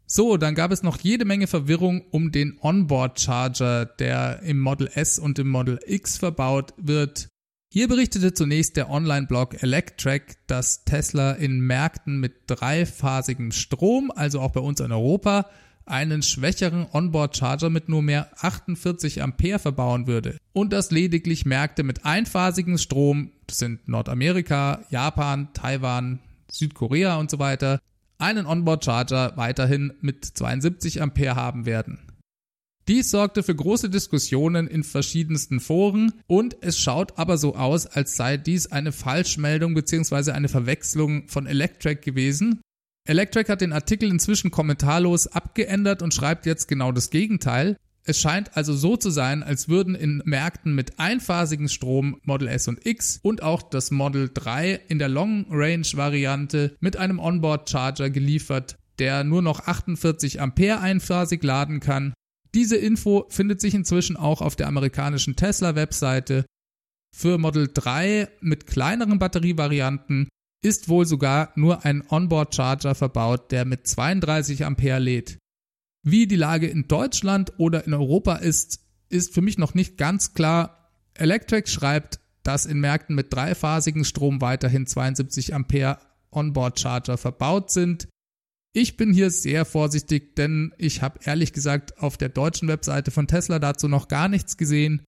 So, 0.06 0.36
dann 0.36 0.54
gab 0.54 0.70
es 0.70 0.82
noch 0.82 0.98
jede 0.98 1.24
Menge 1.24 1.46
Verwirrung 1.46 2.02
um 2.10 2.32
den 2.32 2.58
Onboard 2.60 3.20
Charger, 3.20 3.86
der 3.86 4.42
im 4.42 4.60
Model 4.60 4.90
S 4.94 5.18
und 5.18 5.38
im 5.38 5.48
Model 5.48 5.78
X 5.86 6.18
verbaut 6.18 6.74
wird. 6.76 7.28
Hier 7.74 7.88
berichtete 7.88 8.32
zunächst 8.32 8.76
der 8.76 8.88
Online-Blog 8.88 9.60
Electrek, 9.60 10.36
dass 10.46 10.84
Tesla 10.84 11.32
in 11.32 11.58
Märkten 11.58 12.20
mit 12.20 12.34
dreiphasigem 12.46 13.50
Strom, 13.50 14.12
also 14.14 14.38
auch 14.38 14.52
bei 14.52 14.60
uns 14.60 14.78
in 14.78 14.92
Europa, 14.92 15.46
einen 15.84 16.22
schwächeren 16.22 16.86
Onboard-Charger 16.92 17.70
mit 17.70 17.88
nur 17.88 18.00
mehr 18.00 18.30
48 18.38 19.24
Ampere 19.24 19.58
verbauen 19.58 20.06
würde. 20.06 20.36
Und 20.52 20.72
dass 20.72 20.92
lediglich 20.92 21.46
Märkte 21.46 21.82
mit 21.82 22.04
einphasigem 22.04 22.78
Strom, 22.78 23.32
das 23.48 23.58
sind 23.58 23.88
Nordamerika, 23.88 24.84
Japan, 24.90 25.48
Taiwan, 25.52 26.20
Südkorea 26.52 27.16
und 27.16 27.28
so 27.28 27.40
weiter, 27.40 27.80
einen 28.18 28.46
Onboard-Charger 28.46 29.32
weiterhin 29.34 29.94
mit 30.00 30.24
72 30.24 31.02
Ampere 31.02 31.34
haben 31.34 31.66
werden. 31.66 31.98
Dies 32.86 33.10
sorgte 33.10 33.42
für 33.42 33.54
große 33.54 33.88
Diskussionen 33.88 34.66
in 34.66 34.84
verschiedensten 34.84 35.60
Foren 35.60 36.12
und 36.26 36.56
es 36.60 36.78
schaut 36.78 37.18
aber 37.18 37.38
so 37.38 37.54
aus, 37.54 37.86
als 37.86 38.16
sei 38.16 38.36
dies 38.36 38.66
eine 38.66 38.92
Falschmeldung 38.92 39.72
bzw. 39.72 40.32
eine 40.32 40.48
Verwechslung 40.48 41.26
von 41.28 41.46
Electrek 41.46 42.02
gewesen. 42.02 42.60
Electric 43.06 43.50
hat 43.50 43.62
den 43.62 43.72
Artikel 43.72 44.10
inzwischen 44.10 44.50
kommentarlos 44.50 45.26
abgeändert 45.26 46.02
und 46.02 46.12
schreibt 46.12 46.44
jetzt 46.44 46.68
genau 46.68 46.92
das 46.92 47.08
Gegenteil. 47.08 47.76
Es 48.06 48.20
scheint 48.20 48.54
also 48.54 48.74
so 48.74 48.98
zu 48.98 49.08
sein, 49.08 49.42
als 49.42 49.70
würden 49.70 49.94
in 49.94 50.22
Märkten 50.26 50.74
mit 50.74 50.98
einphasigen 50.98 51.70
Strom 51.70 52.20
Model 52.22 52.48
S 52.48 52.68
und 52.68 52.84
X 52.84 53.18
und 53.22 53.42
auch 53.42 53.62
das 53.62 53.90
Model 53.90 54.30
3 54.32 54.78
in 54.88 54.98
der 54.98 55.08
Long 55.08 55.46
Range 55.48 55.86
Variante 55.94 56.76
mit 56.80 56.98
einem 56.98 57.18
Onboard 57.18 57.70
Charger 57.70 58.10
geliefert, 58.10 58.76
der 58.98 59.24
nur 59.24 59.40
noch 59.40 59.60
48 59.60 60.42
Ampere 60.42 60.80
einphasig 60.80 61.42
laden 61.42 61.80
kann. 61.80 62.12
Diese 62.54 62.76
Info 62.76 63.26
findet 63.30 63.60
sich 63.60 63.74
inzwischen 63.74 64.16
auch 64.16 64.40
auf 64.40 64.54
der 64.54 64.68
amerikanischen 64.68 65.34
Tesla 65.34 65.74
Webseite. 65.74 66.44
Für 67.12 67.36
Model 67.36 67.68
3 67.72 68.28
mit 68.40 68.66
kleineren 68.66 69.18
Batterievarianten 69.18 70.28
ist 70.62 70.88
wohl 70.88 71.04
sogar 71.04 71.52
nur 71.56 71.84
ein 71.84 72.04
Onboard 72.08 72.54
Charger 72.54 72.94
verbaut, 72.94 73.50
der 73.50 73.64
mit 73.64 73.86
32 73.86 74.64
Ampere 74.64 75.00
lädt. 75.00 75.38
Wie 76.04 76.26
die 76.26 76.36
Lage 76.36 76.68
in 76.68 76.86
Deutschland 76.86 77.52
oder 77.58 77.86
in 77.86 77.94
Europa 77.94 78.36
ist, 78.36 78.80
ist 79.08 79.34
für 79.34 79.42
mich 79.42 79.58
noch 79.58 79.74
nicht 79.74 79.98
ganz 79.98 80.32
klar. 80.32 80.90
Electric 81.14 81.68
schreibt, 81.68 82.20
dass 82.44 82.66
in 82.66 82.78
Märkten 82.78 83.16
mit 83.16 83.32
dreiphasigen 83.32 84.04
Strom 84.04 84.40
weiterhin 84.40 84.86
72 84.86 85.54
Ampere 85.54 85.98
Onboard 86.30 86.78
Charger 86.78 87.18
verbaut 87.18 87.70
sind. 87.70 88.08
Ich 88.76 88.96
bin 88.96 89.12
hier 89.12 89.30
sehr 89.30 89.64
vorsichtig, 89.64 90.34
denn 90.34 90.74
ich 90.78 91.00
habe 91.00 91.20
ehrlich 91.22 91.52
gesagt 91.52 92.02
auf 92.02 92.16
der 92.16 92.28
deutschen 92.28 92.66
Webseite 92.66 93.12
von 93.12 93.28
Tesla 93.28 93.60
dazu 93.60 93.86
noch 93.86 94.08
gar 94.08 94.28
nichts 94.28 94.56
gesehen. 94.56 95.04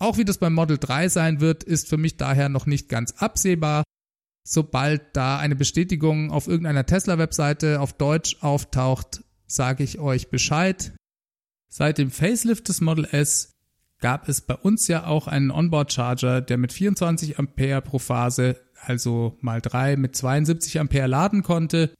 Auch 0.00 0.18
wie 0.18 0.24
das 0.24 0.38
beim 0.38 0.54
Model 0.54 0.76
3 0.76 1.08
sein 1.08 1.40
wird, 1.40 1.62
ist 1.62 1.88
für 1.88 1.98
mich 1.98 2.16
daher 2.16 2.48
noch 2.48 2.66
nicht 2.66 2.88
ganz 2.88 3.12
absehbar. 3.12 3.84
Sobald 4.44 5.16
da 5.16 5.38
eine 5.38 5.54
Bestätigung 5.54 6.32
auf 6.32 6.48
irgendeiner 6.48 6.84
Tesla-Webseite 6.84 7.80
auf 7.80 7.92
Deutsch 7.92 8.38
auftaucht, 8.40 9.22
sage 9.46 9.84
ich 9.84 10.00
euch 10.00 10.28
Bescheid. 10.28 10.92
Seit 11.68 11.98
dem 11.98 12.10
Facelift 12.10 12.68
des 12.68 12.80
Model 12.80 13.04
S 13.04 13.52
gab 14.00 14.28
es 14.28 14.40
bei 14.40 14.56
uns 14.56 14.88
ja 14.88 15.06
auch 15.06 15.28
einen 15.28 15.52
Onboard 15.52 15.92
Charger, 15.92 16.40
der 16.40 16.58
mit 16.58 16.72
24 16.72 17.38
Ampere 17.38 17.82
pro 17.82 18.00
Phase, 18.00 18.60
also 18.80 19.38
mal 19.40 19.60
drei 19.60 19.96
mit 19.96 20.16
72 20.16 20.80
Ampere 20.80 21.06
laden 21.06 21.44
konnte. 21.44 21.94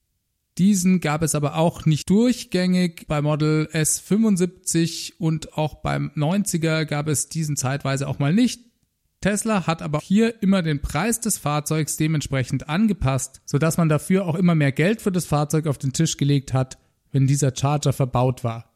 Diesen 0.59 1.01
gab 1.01 1.23
es 1.23 1.35
aber 1.35 1.57
auch 1.57 1.85
nicht 1.85 2.09
durchgängig. 2.09 3.07
Bei 3.09 3.21
Model 3.21 3.69
S75 3.73 5.15
und 5.19 5.57
auch 5.59 5.77
beim 5.77 6.11
90er 6.17 6.85
gab 6.85 7.09
es 7.09 7.29
diesen 7.29 7.57
zeitweise 7.57 8.09
auch 8.09 8.19
mal 8.19 8.33
nicht. 8.33 8.61
Tesla 9.21 9.67
hat 9.67 9.83
aber 9.83 10.01
hier 10.01 10.43
immer 10.43 10.63
den 10.63 10.81
Preis 10.81 11.21
des 11.21 11.39
Fahrzeugs 11.39 11.97
dementsprechend 11.97 12.69
angepasst, 12.69 13.41
sodass 13.45 13.77
man 13.77 13.89
dafür 13.89 14.27
auch 14.27 14.35
immer 14.35 14.55
mehr 14.55 14.73
Geld 14.73 15.03
für 15.03 15.13
das 15.13 15.27
Fahrzeug 15.27 15.67
auf 15.67 15.79
den 15.79 15.93
Tisch 15.93 16.17
gelegt 16.17 16.53
hat 16.53 16.79
wenn 17.17 17.27
dieser 17.27 17.51
Charger 17.57 17.95
verbaut 17.95 18.45
war. 18.45 18.75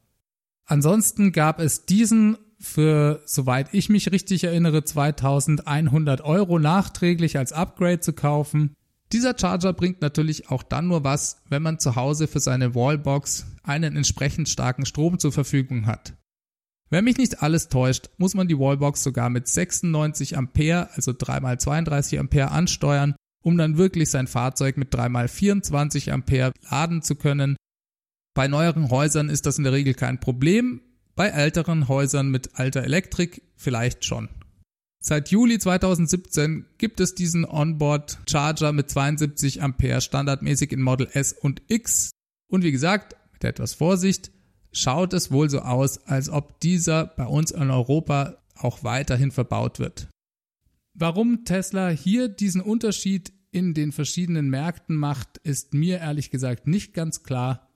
Ansonsten 0.65 1.31
gab 1.33 1.61
es 1.61 1.85
diesen 1.85 2.39
für, 2.59 3.23
soweit 3.27 3.75
ich 3.75 3.91
mich 3.91 4.13
richtig 4.13 4.45
erinnere, 4.45 4.83
2100 4.83 6.23
Euro 6.23 6.59
nachträglich 6.59 7.37
als 7.37 7.53
Upgrade 7.53 8.01
zu 8.01 8.15
kaufen. 8.15 8.75
Dieser 9.13 9.37
Charger 9.39 9.73
bringt 9.73 10.01
natürlich 10.03 10.51
auch 10.51 10.63
dann 10.63 10.89
nur 10.89 11.05
was, 11.05 11.43
wenn 11.49 11.63
man 11.63 11.79
zu 11.79 11.97
Hause 11.97 12.29
für 12.29 12.41
seine 12.41 12.75
Wallbox 12.75 13.47
einen 13.63 13.97
entsprechend 13.97 14.49
starken 14.49 14.87
Strom 14.87 15.19
zur 15.19 15.33
Verfügung 15.33 15.87
hat. 15.87 16.15
Wenn 16.91 17.05
mich 17.05 17.19
nicht 17.19 17.43
alles 17.43 17.69
täuscht, 17.69 18.11
muss 18.19 18.35
man 18.35 18.49
die 18.49 18.59
Wallbox 18.59 19.03
sogar 19.03 19.31
mit 19.31 19.49
96 19.49 20.37
Ampere, 20.37 20.91
also 20.95 21.13
3x32 21.13 22.19
Ampere 22.19 22.51
ansteuern, 22.51 23.15
um 23.43 23.57
dann 23.57 23.79
wirklich 23.79 24.11
sein 24.11 24.27
Fahrzeug 24.27 24.77
mit 24.77 24.95
3x24 24.95 26.11
Ampere 26.11 26.53
laden 26.69 27.03
zu 27.03 27.15
können 27.15 27.57
bei 28.35 28.47
neueren 28.47 28.91
Häusern 28.91 29.29
ist 29.29 29.47
das 29.47 29.59
in 29.59 29.65
der 29.65 29.73
Regel 29.73 29.95
kein 29.95 30.21
Problem, 30.21 30.81
bei 31.17 31.29
älteren 31.29 31.89
Häusern 31.89 32.31
mit 32.31 32.59
alter 32.59 32.85
Elektrik 32.85 33.43
vielleicht 33.57 34.05
schon. 34.05 34.29
Seit 35.03 35.31
Juli 35.31 35.59
2017 35.59 36.67
gibt 36.77 37.01
es 37.01 37.15
diesen 37.15 37.47
Onboard 37.47 38.19
Charger 38.29 38.73
mit 38.73 38.91
72 38.91 39.63
Ampere 39.63 40.03
standardmäßig 40.03 40.73
in 40.73 40.83
Model 40.83 41.09
S 41.11 41.33
und 41.33 41.63
X. 41.69 42.11
Und 42.49 42.65
wie 42.65 42.73
gesagt, 42.73 43.17
mit 43.33 43.45
etwas 43.45 43.73
Vorsicht, 43.73 44.31
schaut 44.73 45.15
es 45.15 45.31
wohl 45.31 45.49
so 45.49 45.61
aus, 45.61 46.07
als 46.07 46.29
ob 46.29 46.61
dieser 46.61 47.07
bei 47.07 47.25
uns 47.25 47.51
in 47.51 47.71
Europa 47.71 48.37
auch 48.55 48.85
weiterhin 48.85 49.31
verbaut 49.31 49.79
wird. 49.79 50.09
Warum 50.93 51.47
Tesla 51.47 51.89
hier 51.89 52.29
diesen 52.29 52.61
Unterschied 52.61 53.33
in 53.53 53.73
den 53.73 53.93
verschiedenen 53.93 54.51
Märkten 54.51 54.97
macht, 54.97 55.39
ist 55.39 55.73
mir 55.73 55.99
ehrlich 55.99 56.31
gesagt 56.31 56.67
nicht 56.67 56.93
ganz 56.93 57.23
klar. 57.23 57.71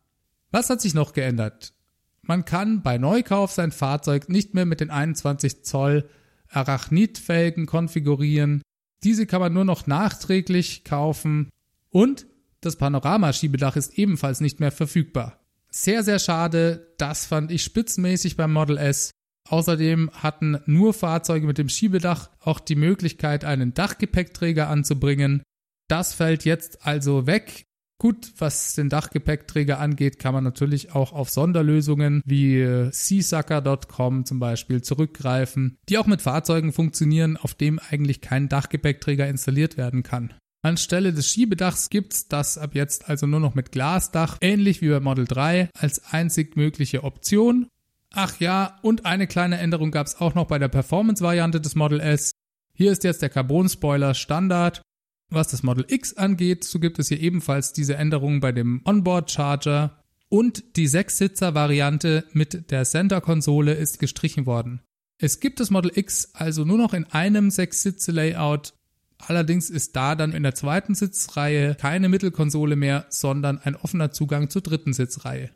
Was 0.51 0.69
hat 0.69 0.83
sich 0.83 0.93
noch 0.93 1.15
geändert? 1.15 1.73
Man 2.21 2.45
kann 2.45 2.83
bei 2.83 2.99
Neukauf 2.99 3.51
sein 3.51 3.73
Fahrzeug 3.73 4.29
nicht 4.29 4.53
mehr 4.53 4.67
mit 4.67 4.81
den 4.81 4.91
21 4.91 5.65
Zoll 5.65 6.09
Arachnid-Felgen 6.55 7.67
konfigurieren. 7.67 8.63
Diese 9.03 9.27
kann 9.27 9.41
man 9.41 9.53
nur 9.53 9.65
noch 9.65 9.87
nachträglich 9.87 10.85
kaufen 10.85 11.51
und 11.91 12.27
das 12.61 12.77
Panoramaschiebedach 12.77 13.77
ist 13.77 13.99
ebenfalls 13.99 14.41
nicht 14.41 14.59
mehr 14.59 14.73
verfügbar. 14.73 15.41
Sehr, 15.71 16.03
sehr 16.03 16.19
schade. 16.19 16.95
Das 16.99 17.27
fand 17.27 17.51
ich 17.51 17.63
spitzenmäßig 17.63 18.37
beim 18.37 18.53
Model 18.53 18.79
S. 18.79 19.11
Außerdem 19.49 20.11
hatten 20.13 20.59
nur 20.65 20.95
Fahrzeuge 20.95 21.47
mit 21.47 21.59
dem 21.59 21.69
Schiebedach 21.69 22.31
auch 22.41 22.61
die 22.61 22.77
Möglichkeit, 22.77 23.45
einen 23.45 23.75
Dachgepäckträger 23.75 24.69
anzubringen. 24.69 25.43
Das 25.89 26.15
fällt 26.15 26.45
jetzt 26.45 26.87
also 26.87 27.27
weg. 27.27 27.67
Gut, 27.99 28.33
was 28.39 28.75
den 28.75 28.89
Dachgepäckträger 28.89 29.79
angeht, 29.79 30.19
kann 30.19 30.35
man 30.35 30.45
natürlich 30.45 30.95
auch 30.95 31.13
auf 31.13 31.31
Sonderlösungen 31.31 32.23
wie 32.25 32.61
äh, 32.61 32.91
seasucker.com 32.91 34.27
zum 34.27 34.41
Beispiel 34.41 34.83
zurückgreifen, 34.83 35.79
die 35.89 35.99
auch 35.99 36.07
mit 36.07 36.21
Fahrzeugen 36.21 36.73
funktionieren, 36.73 37.37
auf 37.37 37.55
dem 37.55 37.79
eigentlich 37.79 38.21
kein 38.21 38.49
Dachgepäckträger 38.49 39.29
installiert 39.29 39.77
werden 39.77 40.03
kann. 40.03 40.35
Anstelle 40.63 41.13
des 41.13 41.29
Schiebedachs 41.29 41.91
gibt's 41.91 42.27
das 42.27 42.59
ab 42.59 42.75
jetzt 42.75 43.09
also 43.09 43.27
nur 43.27 43.41
noch 43.41 43.55
mit 43.55 43.71
Glasdach, 43.71 44.39
ähnlich 44.41 44.81
wie 44.81 44.89
bei 44.89 45.01
Model 45.01 45.27
3, 45.27 45.69
als 45.79 46.13
einzig 46.13 46.57
mögliche 46.57 47.05
Option. 47.05 47.69
Ach 48.13 48.41
ja, 48.41 48.79
und 48.83 49.07
eine 49.07 49.27
kleine 49.27 49.59
Änderung 49.59 49.91
gab's 49.91 50.21
auch 50.21 50.35
noch 50.35 50.47
bei 50.47 50.59
der 50.59 50.69
Performance-Variante 50.69 51.61
des 51.61 51.75
Model 51.75 52.01
S. 52.01 52.33
Hier 52.75 52.93
ist 52.93 53.05
jetzt 53.05 53.23
der 53.23 53.29
Carbon-Spoiler 53.29 54.15
Standard 54.15 54.83
was 55.31 55.49
das 55.49 55.63
Model 55.63 55.85
X 55.89 56.15
angeht, 56.15 56.65
so 56.65 56.79
gibt 56.79 56.99
es 56.99 57.09
hier 57.09 57.21
ebenfalls 57.21 57.73
diese 57.73 57.97
Änderungen 57.97 58.41
bei 58.41 58.53
dem 58.53 58.81
Onboard 58.85 59.31
Charger 59.31 60.03
und 60.29 60.77
die 60.77 60.89
Sechssitzer-Variante 60.89 62.25
mit 62.33 62.71
der 62.71 62.85
Center-Konsole 62.85 63.75
ist 63.75 63.99
gestrichen 63.99 64.47
worden. 64.47 64.81
Es 65.19 65.41
gibt 65.41 65.61
das 65.61 65.71
Model 65.71 65.93
X 65.95 66.31
also 66.35 66.65
nur 66.65 66.79
noch 66.79 66.93
in 66.93 67.05
einem 67.05 67.51
Sechs-Sitze-Layout. 67.51 68.75
Allerdings 69.19 69.71
ist 69.71 69.95
da 69.97 70.17
dann 70.17 70.33
in 70.33 70.43
der 70.43 70.55
zweiten 70.55 70.95
Sitzreihe 70.95 71.77
keine 71.77 72.09
Mittelkonsole 72.09 72.77
mehr, 72.77 73.07
sondern 73.11 73.59
ein 73.59 73.77
offener 73.77 74.11
Zugang 74.11 74.51
zur 74.51 74.63
dritten 74.63 74.93
Sitzreihe. 74.93 75.51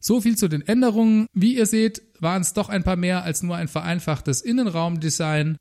So 0.00 0.20
viel 0.20 0.36
zu 0.36 0.48
den 0.48 0.62
Änderungen. 0.62 1.26
Wie 1.32 1.56
ihr 1.56 1.66
seht, 1.66 2.02
waren 2.20 2.42
es 2.42 2.52
doch 2.52 2.68
ein 2.68 2.84
paar 2.84 2.96
mehr 2.96 3.22
als 3.22 3.42
nur 3.42 3.56
ein 3.56 3.68
vereinfachtes 3.68 4.40
Innenraumdesign. 4.42 5.56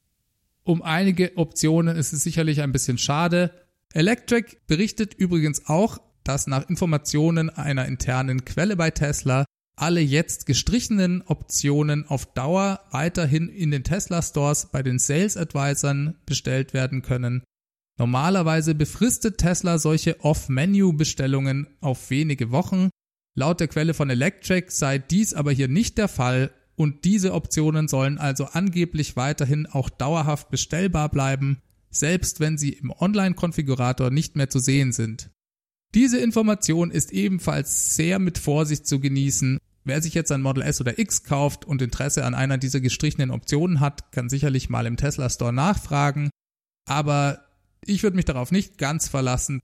Um 0.63 0.81
einige 0.81 1.37
Optionen 1.37 1.97
ist 1.97 2.13
es 2.13 2.23
sicherlich 2.23 2.61
ein 2.61 2.71
bisschen 2.71 2.97
schade. 2.97 3.51
Electric 3.93 4.57
berichtet 4.67 5.13
übrigens 5.13 5.65
auch, 5.67 5.99
dass 6.23 6.47
nach 6.47 6.69
Informationen 6.69 7.49
einer 7.49 7.85
internen 7.85 8.45
Quelle 8.45 8.75
bei 8.75 8.91
Tesla 8.91 9.45
alle 9.75 10.01
jetzt 10.01 10.45
gestrichenen 10.45 11.21
Optionen 11.23 12.05
auf 12.05 12.25
Dauer 12.33 12.81
weiterhin 12.91 13.47
in 13.47 13.71
den 13.71 13.83
Tesla 13.83 14.21
Stores 14.21 14.67
bei 14.71 14.83
den 14.83 14.99
Sales 14.99 15.37
Advisern 15.37 16.15
bestellt 16.25 16.73
werden 16.73 17.01
können. 17.01 17.43
Normalerweise 17.97 18.75
befristet 18.75 19.39
Tesla 19.39 19.77
solche 19.77 20.21
Off-Menu-Bestellungen 20.21 21.67
auf 21.81 22.09
wenige 22.09 22.51
Wochen. 22.51 22.89
Laut 23.35 23.59
der 23.59 23.67
Quelle 23.67 23.93
von 23.93 24.09
Electric 24.09 24.69
sei 24.69 24.99
dies 24.99 25.33
aber 25.33 25.51
hier 25.51 25.67
nicht 25.67 25.97
der 25.97 26.07
Fall 26.07 26.51
und 26.79 27.03
diese 27.03 27.33
Optionen 27.33 27.89
sollen 27.89 28.17
also 28.17 28.45
angeblich 28.45 29.17
weiterhin 29.17 29.65
auch 29.65 29.89
dauerhaft 29.89 30.49
bestellbar 30.49 31.09
bleiben, 31.09 31.61
selbst 31.89 32.39
wenn 32.39 32.57
sie 32.57 32.71
im 32.71 32.91
Online-Konfigurator 32.91 34.11
nicht 34.11 34.37
mehr 34.37 34.49
zu 34.49 34.59
sehen 34.59 34.93
sind. 34.93 35.29
Diese 35.93 36.19
Information 36.19 36.89
ist 36.89 37.11
ebenfalls 37.11 37.97
sehr 37.97 38.17
mit 38.17 38.37
Vorsicht 38.37 38.87
zu 38.87 39.01
genießen. 39.01 39.57
Wer 39.83 40.01
sich 40.01 40.13
jetzt 40.13 40.31
ein 40.31 40.41
Model 40.41 40.63
S 40.63 40.79
oder 40.79 40.97
X 40.97 41.25
kauft 41.25 41.65
und 41.65 41.81
Interesse 41.81 42.23
an 42.23 42.33
einer 42.33 42.57
dieser 42.57 42.79
gestrichenen 42.79 43.31
Optionen 43.31 43.81
hat, 43.81 44.13
kann 44.13 44.29
sicherlich 44.29 44.69
mal 44.69 44.85
im 44.85 44.95
Tesla 44.95 45.29
Store 45.29 45.51
nachfragen. 45.51 46.29
Aber 46.87 47.43
ich 47.83 48.03
würde 48.03 48.15
mich 48.15 48.25
darauf 48.25 48.53
nicht 48.53 48.77
ganz 48.77 49.09
verlassen. 49.09 49.59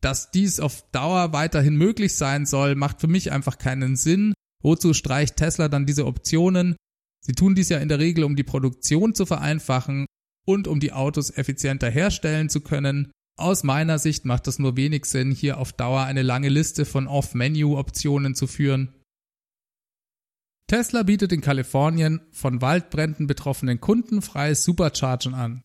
Dass 0.00 0.30
dies 0.30 0.60
auf 0.60 0.88
Dauer 0.92 1.32
weiterhin 1.32 1.74
möglich 1.74 2.14
sein 2.14 2.46
soll, 2.46 2.76
macht 2.76 3.00
für 3.00 3.08
mich 3.08 3.32
einfach 3.32 3.58
keinen 3.58 3.96
Sinn. 3.96 4.34
Wozu 4.62 4.94
streicht 4.94 5.36
Tesla 5.36 5.68
dann 5.68 5.86
diese 5.86 6.06
Optionen? 6.06 6.76
Sie 7.20 7.32
tun 7.32 7.54
dies 7.54 7.68
ja 7.68 7.78
in 7.78 7.88
der 7.88 7.98
Regel, 7.98 8.24
um 8.24 8.36
die 8.36 8.42
Produktion 8.42 9.14
zu 9.14 9.26
vereinfachen 9.26 10.06
und 10.46 10.68
um 10.68 10.80
die 10.80 10.92
Autos 10.92 11.30
effizienter 11.30 11.90
herstellen 11.90 12.48
zu 12.48 12.60
können. 12.60 13.10
Aus 13.36 13.62
meiner 13.62 13.98
Sicht 13.98 14.24
macht 14.24 14.48
es 14.48 14.58
nur 14.58 14.76
wenig 14.76 15.06
Sinn, 15.06 15.30
hier 15.30 15.58
auf 15.58 15.72
Dauer 15.72 16.02
eine 16.02 16.22
lange 16.22 16.48
Liste 16.48 16.84
von 16.84 17.06
Off-Menu-Optionen 17.06 18.34
zu 18.34 18.46
führen. 18.46 18.94
Tesla 20.66 21.02
bietet 21.02 21.32
in 21.32 21.40
Kalifornien 21.40 22.20
von 22.30 22.60
Waldbränden 22.60 23.26
betroffenen 23.26 23.80
Kunden 23.80 24.22
freies 24.22 24.62
Superchargen 24.62 25.34
an. 25.34 25.62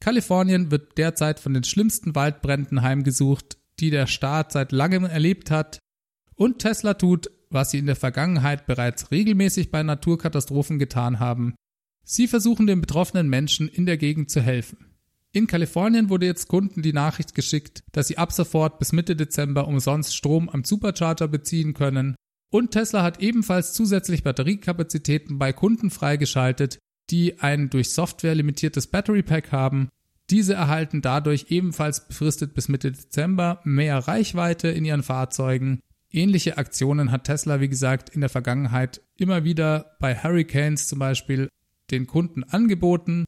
Kalifornien 0.00 0.70
wird 0.70 0.98
derzeit 0.98 1.40
von 1.40 1.54
den 1.54 1.64
schlimmsten 1.64 2.14
Waldbränden 2.14 2.82
heimgesucht, 2.82 3.58
die 3.80 3.90
der 3.90 4.06
Staat 4.06 4.52
seit 4.52 4.72
langem 4.72 5.04
erlebt 5.04 5.50
hat, 5.50 5.78
und 6.34 6.58
Tesla 6.58 6.94
tut, 6.94 7.30
was 7.52 7.70
sie 7.70 7.78
in 7.78 7.86
der 7.86 7.96
Vergangenheit 7.96 8.66
bereits 8.66 9.10
regelmäßig 9.10 9.70
bei 9.70 9.82
Naturkatastrophen 9.82 10.78
getan 10.78 11.20
haben. 11.20 11.54
Sie 12.04 12.26
versuchen 12.28 12.66
den 12.66 12.80
betroffenen 12.80 13.28
Menschen 13.28 13.68
in 13.68 13.86
der 13.86 13.96
Gegend 13.96 14.30
zu 14.30 14.40
helfen. 14.40 14.92
In 15.32 15.46
Kalifornien 15.46 16.10
wurde 16.10 16.26
jetzt 16.26 16.48
Kunden 16.48 16.82
die 16.82 16.92
Nachricht 16.92 17.34
geschickt, 17.34 17.84
dass 17.92 18.08
sie 18.08 18.18
ab 18.18 18.32
sofort 18.32 18.78
bis 18.78 18.92
Mitte 18.92 19.16
Dezember 19.16 19.66
umsonst 19.66 20.14
Strom 20.14 20.50
am 20.50 20.62
Supercharger 20.62 21.26
beziehen 21.26 21.72
können. 21.72 22.16
Und 22.50 22.72
Tesla 22.72 23.02
hat 23.02 23.22
ebenfalls 23.22 23.72
zusätzlich 23.72 24.22
Batteriekapazitäten 24.24 25.38
bei 25.38 25.54
Kunden 25.54 25.90
freigeschaltet, 25.90 26.78
die 27.08 27.40
ein 27.40 27.70
durch 27.70 27.92
Software 27.92 28.34
limitiertes 28.34 28.88
Battery 28.88 29.22
Pack 29.22 29.52
haben. 29.52 29.88
Diese 30.28 30.52
erhalten 30.52 31.00
dadurch 31.00 31.46
ebenfalls 31.48 32.06
befristet 32.06 32.52
bis 32.52 32.68
Mitte 32.68 32.92
Dezember 32.92 33.60
mehr 33.64 33.98
Reichweite 33.98 34.68
in 34.68 34.84
ihren 34.84 35.02
Fahrzeugen. 35.02 35.80
Ähnliche 36.12 36.58
Aktionen 36.58 37.10
hat 37.10 37.24
Tesla, 37.24 37.60
wie 37.60 37.68
gesagt, 37.68 38.10
in 38.10 38.20
der 38.20 38.28
Vergangenheit 38.28 39.00
immer 39.16 39.44
wieder 39.44 39.96
bei 39.98 40.14
Hurricanes 40.14 40.86
zum 40.86 40.98
Beispiel 40.98 41.48
den 41.90 42.06
Kunden 42.06 42.44
angeboten. 42.44 43.24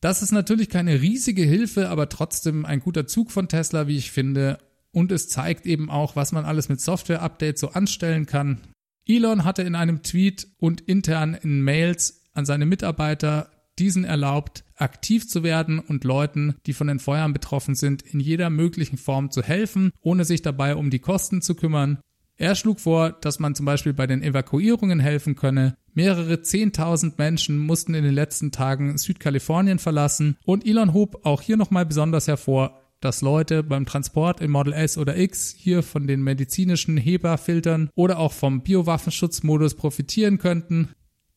Das 0.00 0.22
ist 0.22 0.32
natürlich 0.32 0.68
keine 0.68 1.00
riesige 1.00 1.42
Hilfe, 1.42 1.88
aber 1.88 2.08
trotzdem 2.08 2.66
ein 2.66 2.80
guter 2.80 3.06
Zug 3.06 3.30
von 3.30 3.48
Tesla, 3.48 3.88
wie 3.88 3.96
ich 3.96 4.12
finde. 4.12 4.58
Und 4.92 5.10
es 5.10 5.28
zeigt 5.28 5.66
eben 5.66 5.90
auch, 5.90 6.16
was 6.16 6.32
man 6.32 6.44
alles 6.44 6.68
mit 6.68 6.80
Software-Updates 6.80 7.60
so 7.60 7.70
anstellen 7.70 8.26
kann. 8.26 8.60
Elon 9.06 9.44
hatte 9.44 9.62
in 9.62 9.74
einem 9.74 10.02
Tweet 10.02 10.48
und 10.58 10.82
intern 10.82 11.34
in 11.34 11.62
Mails 11.62 12.22
an 12.34 12.44
seine 12.44 12.66
Mitarbeiter 12.66 13.50
diesen 13.78 14.04
erlaubt, 14.04 14.64
aktiv 14.76 15.28
zu 15.28 15.42
werden 15.42 15.78
und 15.78 16.04
Leuten, 16.04 16.56
die 16.66 16.72
von 16.72 16.88
den 16.88 16.98
Feuern 16.98 17.32
betroffen 17.32 17.74
sind, 17.74 18.02
in 18.02 18.20
jeder 18.20 18.50
möglichen 18.50 18.98
Form 18.98 19.30
zu 19.30 19.42
helfen, 19.42 19.92
ohne 20.00 20.24
sich 20.24 20.42
dabei 20.42 20.76
um 20.76 20.90
die 20.90 20.98
Kosten 20.98 21.42
zu 21.42 21.54
kümmern. 21.54 21.98
Er 22.40 22.54
schlug 22.54 22.78
vor, 22.78 23.10
dass 23.10 23.40
man 23.40 23.56
zum 23.56 23.66
Beispiel 23.66 23.92
bei 23.92 24.06
den 24.06 24.22
Evakuierungen 24.22 25.00
helfen 25.00 25.34
könne. 25.34 25.76
Mehrere 25.92 26.40
Zehntausend 26.40 27.18
Menschen 27.18 27.58
mussten 27.58 27.94
in 27.94 28.04
den 28.04 28.14
letzten 28.14 28.52
Tagen 28.52 28.96
Südkalifornien 28.96 29.80
verlassen 29.80 30.36
und 30.44 30.64
Elon 30.64 30.94
hob 30.94 31.26
auch 31.26 31.42
hier 31.42 31.56
nochmal 31.56 31.84
besonders 31.84 32.28
hervor, 32.28 32.80
dass 33.00 33.22
Leute 33.22 33.64
beim 33.64 33.86
Transport 33.86 34.40
im 34.40 34.52
Model 34.52 34.72
S 34.72 34.96
oder 34.98 35.16
X 35.16 35.52
hier 35.58 35.82
von 35.82 36.06
den 36.06 36.22
medizinischen 36.22 36.96
Heberfiltern 36.96 37.90
oder 37.96 38.20
auch 38.20 38.32
vom 38.32 38.62
Biowaffenschutzmodus 38.62 39.74
profitieren 39.74 40.38
könnten. 40.38 40.90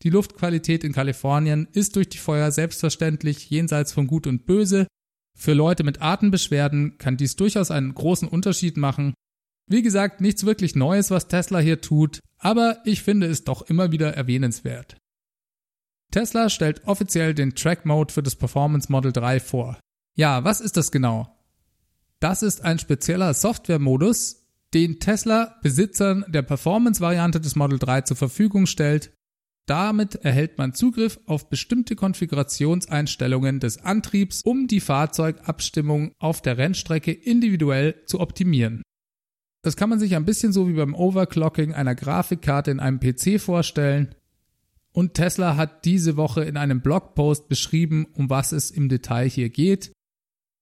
Die 0.03 0.11
Luftqualität 0.11 0.83
in 0.83 0.93
Kalifornien 0.93 1.67
ist 1.73 1.95
durch 1.95 2.09
die 2.09 2.19
Feuer 2.19 2.51
selbstverständlich 2.51 3.49
jenseits 3.49 3.91
von 3.91 4.05
Gut 4.05 4.27
und 4.27 4.45
Böse. 4.45 4.85
Für 5.35 5.53
Leute 5.53 5.83
mit 5.83 5.99
Atembeschwerden 5.99 6.99
kann 6.99 7.17
dies 7.17 7.35
durchaus 7.35 7.71
einen 7.71 7.95
großen 7.95 8.27
Unterschied 8.27 8.77
machen 8.77 9.15
wie 9.71 9.81
gesagt, 9.81 10.21
nichts 10.21 10.45
wirklich 10.45 10.75
Neues, 10.75 11.11
was 11.11 11.27
Tesla 11.27 11.59
hier 11.59 11.81
tut, 11.81 12.19
aber 12.37 12.79
ich 12.85 13.01
finde 13.03 13.27
es 13.27 13.43
doch 13.43 13.61
immer 13.63 13.91
wieder 13.91 14.13
erwähnenswert. 14.15 14.97
Tesla 16.11 16.49
stellt 16.49 16.85
offiziell 16.85 17.33
den 17.33 17.55
Track 17.55 17.85
Mode 17.85 18.13
für 18.13 18.23
das 18.23 18.35
Performance 18.35 18.91
Model 18.91 19.13
3 19.13 19.39
vor. 19.39 19.79
Ja, 20.15 20.43
was 20.43 20.59
ist 20.59 20.77
das 20.77 20.91
genau? 20.91 21.37
Das 22.19 22.43
ist 22.43 22.63
ein 22.63 22.79
spezieller 22.79 23.33
Softwaremodus, 23.33 24.43
den 24.73 24.99
Tesla 24.99 25.57
Besitzern 25.63 26.25
der 26.27 26.41
Performance-Variante 26.43 27.39
des 27.39 27.55
Model 27.55 27.79
3 27.79 28.01
zur 28.01 28.17
Verfügung 28.17 28.67
stellt. 28.67 29.11
Damit 29.67 30.15
erhält 30.15 30.57
man 30.57 30.73
Zugriff 30.73 31.19
auf 31.25 31.49
bestimmte 31.49 31.95
Konfigurationseinstellungen 31.95 33.59
des 33.59 33.77
Antriebs, 33.77 34.41
um 34.43 34.67
die 34.67 34.79
Fahrzeugabstimmung 34.79 36.11
auf 36.19 36.41
der 36.41 36.57
Rennstrecke 36.57 37.11
individuell 37.11 38.03
zu 38.05 38.19
optimieren. 38.19 38.81
Das 39.61 39.75
kann 39.75 39.89
man 39.89 39.99
sich 39.99 40.15
ein 40.15 40.25
bisschen 40.25 40.53
so 40.53 40.67
wie 40.67 40.73
beim 40.73 40.95
Overclocking 40.95 41.73
einer 41.73 41.95
Grafikkarte 41.95 42.71
in 42.71 42.79
einem 42.79 42.99
PC 42.99 43.39
vorstellen. 43.39 44.15
Und 44.91 45.13
Tesla 45.13 45.55
hat 45.55 45.85
diese 45.85 46.17
Woche 46.17 46.43
in 46.43 46.57
einem 46.57 46.81
Blogpost 46.81 47.47
beschrieben, 47.47 48.07
um 48.13 48.29
was 48.29 48.51
es 48.51 48.71
im 48.71 48.89
Detail 48.89 49.29
hier 49.29 49.49
geht. 49.49 49.91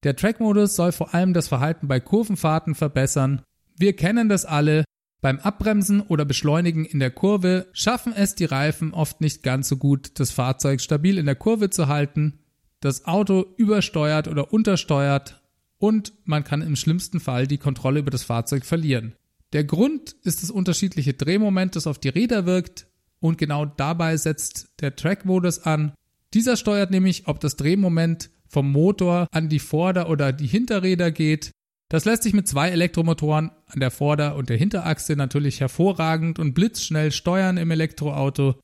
Der 0.04 0.16
Track-Modus 0.16 0.76
soll 0.76 0.92
vor 0.92 1.14
allem 1.14 1.34
das 1.34 1.48
Verhalten 1.48 1.88
bei 1.88 2.00
Kurvenfahrten 2.00 2.76
verbessern. 2.76 3.42
Wir 3.78 3.96
kennen 3.96 4.30
das 4.30 4.46
alle. 4.46 4.86
Beim 5.22 5.40
Abbremsen 5.40 6.02
oder 6.02 6.24
Beschleunigen 6.24 6.86
in 6.86 7.00
der 7.00 7.12
Kurve 7.12 7.68
schaffen 7.74 8.14
es 8.14 8.36
die 8.36 8.46
Reifen 8.46 8.94
oft 8.94 9.20
nicht 9.20 9.44
ganz 9.44 9.68
so 9.68 9.76
gut, 9.76 10.20
das 10.20 10.32
Fahrzeug 10.32 10.80
stabil 10.80 11.18
in 11.18 11.26
der 11.26 11.36
Kurve 11.36 11.70
zu 11.70 11.88
halten. 11.88 12.40
Das 12.80 13.06
Auto 13.06 13.46
übersteuert 13.58 14.30
oder 14.30 14.54
untersteuert 14.54 15.39
und 15.80 16.14
man 16.26 16.44
kann 16.44 16.62
im 16.62 16.76
schlimmsten 16.76 17.20
Fall 17.20 17.48
die 17.48 17.58
Kontrolle 17.58 18.00
über 18.02 18.12
das 18.12 18.24
Fahrzeug 18.24 18.66
verlieren. 18.66 19.16
Der 19.54 19.64
Grund 19.64 20.16
ist 20.24 20.44
das 20.44 20.52
unterschiedliche 20.52 21.14
Drehmoment, 21.14 21.76
das 21.76 21.88
auf 21.88 21.98
die 21.98 22.10
Räder 22.10 22.46
wirkt 22.46 22.88
und 23.20 23.38
genau 23.38 23.66
dabei 23.66 24.16
setzt 24.18 24.70
der 24.80 24.96
Track-Modus 24.96 25.60
an. 25.60 25.94
Dieser 26.34 26.56
steuert 26.56 26.92
nämlich, 26.92 27.28
ob 27.28 27.40
das 27.40 27.56
Drehmoment 27.56 28.30
vom 28.48 28.72
Motor 28.72 29.28
an 29.32 29.50
die 29.50 29.60
Vorder- 29.60 30.10
oder 30.10 30.34
die 30.34 30.48
Hinterräder 30.48 31.12
geht. 31.12 31.52
Das 31.88 32.06
lässt 32.06 32.24
sich 32.24 32.34
mit 32.34 32.48
zwei 32.48 32.70
Elektromotoren 32.70 33.52
an 33.66 33.80
der 33.80 33.90
Vorder- 33.90 34.36
und 34.36 34.50
der 34.50 34.58
Hinterachse 34.58 35.16
natürlich 35.16 35.60
hervorragend 35.60 36.38
und 36.38 36.54
blitzschnell 36.54 37.12
steuern 37.12 37.58
im 37.58 37.72
Elektroauto. 37.72 38.60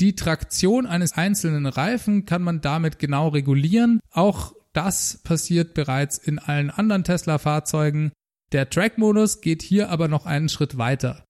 Die 0.00 0.14
Traktion 0.14 0.86
eines 0.86 1.12
einzelnen 1.14 1.66
Reifen 1.66 2.26
kann 2.26 2.42
man 2.42 2.60
damit 2.60 2.98
genau 2.98 3.28
regulieren. 3.28 4.00
Auch 4.10 4.54
das 4.78 5.18
passiert 5.24 5.74
bereits 5.74 6.18
in 6.18 6.38
allen 6.38 6.70
anderen 6.70 7.02
Tesla-Fahrzeugen. 7.02 8.12
Der 8.52 8.70
Track-Modus 8.70 9.40
geht 9.40 9.60
hier 9.60 9.90
aber 9.90 10.06
noch 10.06 10.24
einen 10.24 10.48
Schritt 10.48 10.78
weiter. 10.78 11.24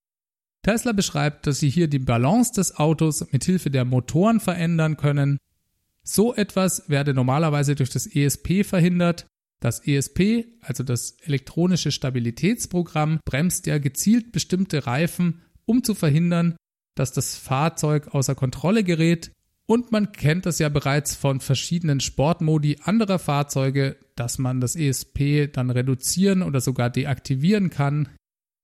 Tesla 0.63 0.93
beschreibt, 0.93 1.47
dass 1.47 1.59
sie 1.59 1.71
hier 1.71 1.89
die 1.89 1.99
Balance 1.99 2.53
des 2.53 2.77
Autos 2.77 3.25
mit 3.33 3.45
Hilfe 3.45 3.71
der 3.71 3.87
Motoren 3.87 4.39
verändern 4.39 4.99
können. 4.99 5.39
So 6.03 6.35
etwas 6.35 6.91
werde 6.91 7.15
normalerweise 7.15 7.75
durch 7.75 7.89
das 7.89 8.07
ESP 8.07 8.65
verhindert. 8.65 9.27
Das 9.61 9.81
ESP, 9.81 10.45
also 10.61 10.85
das 10.85 11.13
elektronische 11.23 11.91
Stabilitätsprogramm, 11.91 13.19
bremst 13.25 13.67
ja 13.67 13.79
gezielt 13.79 14.31
bestimmte 14.31 14.87
Reifen, 14.87 15.41
um 15.65 15.83
zu 15.83 15.95
verhindern, 15.95 16.55
dass 16.95 17.13
das 17.13 17.35
Fahrzeug 17.35 18.09
außer 18.09 18.35
Kontrolle 18.35 18.85
gerät 18.85 19.33
und 19.71 19.93
man 19.93 20.13
kennt 20.13 20.47
das 20.47 20.59
ja 20.59 20.71
bereits 20.71 21.15
von 21.15 21.41
verschiedenen 21.41 22.01
Sportmodi 22.01 22.79
anderer 22.85 23.19
Fahrzeuge, 23.19 23.97
dass 24.17 24.39
man 24.39 24.63
das 24.63 24.75
ESP 24.75 25.53
dann 25.53 25.69
reduzieren 25.69 26.43
oder 26.43 26.63
sogar 26.63 26.89
deaktivieren 26.89 27.69
kann. 27.69 28.09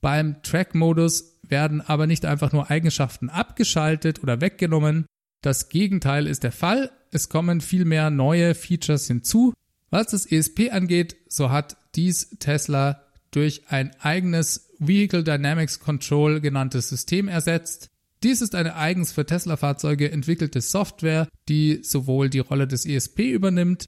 Beim 0.00 0.42
Track-Modus 0.42 1.40
werden 1.46 1.82
aber 1.82 2.06
nicht 2.06 2.24
einfach 2.24 2.52
nur 2.52 2.70
Eigenschaften 2.70 3.28
abgeschaltet 3.28 4.22
oder 4.22 4.40
weggenommen. 4.40 5.04
Das 5.42 5.68
Gegenteil 5.68 6.26
ist 6.26 6.42
der 6.42 6.52
Fall. 6.52 6.90
Es 7.10 7.28
kommen 7.28 7.60
vielmehr 7.60 8.08
neue 8.08 8.54
Features 8.54 9.06
hinzu. 9.06 9.52
Was 9.90 10.06
das 10.06 10.24
ESP 10.24 10.70
angeht, 10.70 11.16
so 11.28 11.50
hat 11.50 11.76
dies 11.94 12.30
Tesla 12.38 13.02
durch 13.30 13.64
ein 13.68 13.94
eigenes 14.00 14.70
Vehicle 14.78 15.22
Dynamics 15.22 15.80
Control 15.80 16.40
genanntes 16.40 16.88
System 16.88 17.28
ersetzt. 17.28 17.90
Dies 18.24 18.40
ist 18.40 18.54
eine 18.54 18.74
eigens 18.74 19.12
für 19.12 19.26
Tesla-Fahrzeuge 19.26 20.10
entwickelte 20.10 20.62
Software, 20.62 21.28
die 21.50 21.80
sowohl 21.82 22.30
die 22.30 22.38
Rolle 22.38 22.66
des 22.66 22.86
ESP 22.86 23.30
übernimmt 23.30 23.84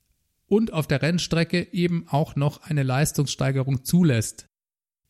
und 0.46 0.74
auf 0.74 0.86
der 0.86 1.00
Rennstrecke 1.00 1.72
eben 1.72 2.06
auch 2.08 2.36
noch 2.36 2.60
eine 2.60 2.82
Leistungssteigerung 2.82 3.86
zulässt. 3.86 4.44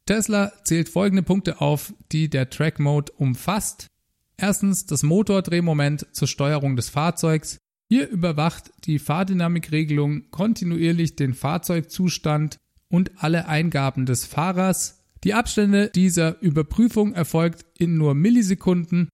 Tesla 0.06 0.52
zählt 0.62 0.88
folgende 0.88 1.24
Punkte 1.24 1.60
auf, 1.60 1.92
die 2.12 2.30
der 2.30 2.50
Track 2.50 2.78
Mode 2.78 3.10
umfasst. 3.16 3.88
Erstens 4.36 4.86
das 4.86 5.02
Motordrehmoment 5.02 6.06
zur 6.12 6.28
Steuerung 6.28 6.76
des 6.76 6.88
Fahrzeugs. 6.88 7.58
Hier 7.88 8.08
überwacht 8.08 8.70
die 8.84 9.00
Fahrdynamikregelung 9.00 10.30
kontinuierlich 10.30 11.16
den 11.16 11.34
Fahrzeugzustand 11.34 12.58
und 12.92 13.10
alle 13.16 13.48
Eingaben 13.48 14.06
des 14.06 14.24
Fahrers. 14.24 15.02
Die 15.24 15.34
Abstände 15.34 15.90
dieser 15.92 16.40
Überprüfung 16.40 17.12
erfolgt 17.12 17.64
in 17.76 17.96
nur 17.96 18.14
Millisekunden 18.14 19.08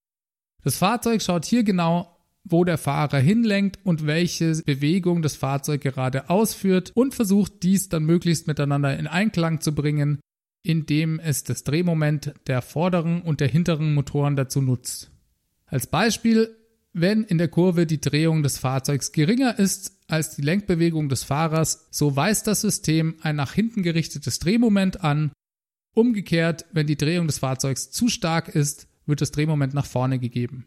das 0.65 0.77
Fahrzeug 0.77 1.23
schaut 1.23 1.45
hier 1.45 1.65
genau, 1.65 2.17
wo 2.45 2.65
der 2.65 2.79
Fahrer 2.79 3.19
hinlenkt 3.19 3.79
und 3.85 4.07
welche 4.07 4.63
Bewegung 4.65 5.23
das 5.23 5.37
Fahrzeug 5.37 5.81
gerade 5.81 6.29
ausführt 6.29 6.93
und 6.95 7.15
versucht 7.15 7.63
dies 7.63 7.89
dann 7.89 8.05
möglichst 8.05 8.47
miteinander 8.47 8.99
in 8.99 9.07
Einklang 9.07 9.61
zu 9.61 9.75
bringen, 9.75 10.21
indem 10.63 11.19
es 11.21 11.45
das 11.45 11.65
Drehmoment 11.65 12.35
der 12.47 12.63
vorderen 12.63 13.23
und 13.23 13.41
der 13.41 13.49
hinteren 13.49 13.95
Motoren 13.95 14.37
dazu 14.37 14.61
nutzt. 14.61 15.11
Als 15.67 15.87
Beispiel, 15.87 16.57
wenn 16.93 17.25
in 17.25 17.39
der 17.39 17.49
Kurve 17.49 17.87
die 17.87 18.01
Drehung 18.01 18.43
des 18.43 18.59
Fahrzeugs 18.59 19.13
geringer 19.13 19.59
ist 19.59 19.97
als 20.09 20.37
die 20.37 20.43
Lenkbewegung 20.43 21.09
des 21.09 21.25
Fahrers, 21.25 21.89
so 21.91 22.17
weist 22.17 22.47
das 22.47 22.61
System 22.61 23.17
ein 23.23 23.37
nach 23.37 23.55
hinten 23.55 23.83
gerichtetes 23.83 24.39
Drehmoment 24.41 25.03
an. 25.03 25.33
Umgekehrt, 25.95 26.67
wenn 26.73 26.87
die 26.87 26.97
Drehung 26.97 27.27
des 27.27 27.39
Fahrzeugs 27.39 27.91
zu 27.91 28.09
stark 28.09 28.49
ist, 28.49 28.89
wird 29.07 29.21
das 29.21 29.31
Drehmoment 29.31 29.75
nach 29.75 29.87
vorne 29.87 30.19
gegeben. 30.19 30.67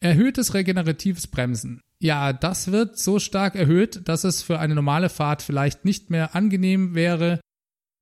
Erhöhtes 0.00 0.54
regeneratives 0.54 1.26
Bremsen. 1.26 1.80
Ja, 1.98 2.32
das 2.32 2.70
wird 2.70 2.98
so 2.98 3.18
stark 3.18 3.54
erhöht, 3.54 4.06
dass 4.08 4.24
es 4.24 4.42
für 4.42 4.58
eine 4.58 4.74
normale 4.74 5.08
Fahrt 5.08 5.42
vielleicht 5.42 5.84
nicht 5.84 6.10
mehr 6.10 6.34
angenehm 6.34 6.94
wäre. 6.94 7.40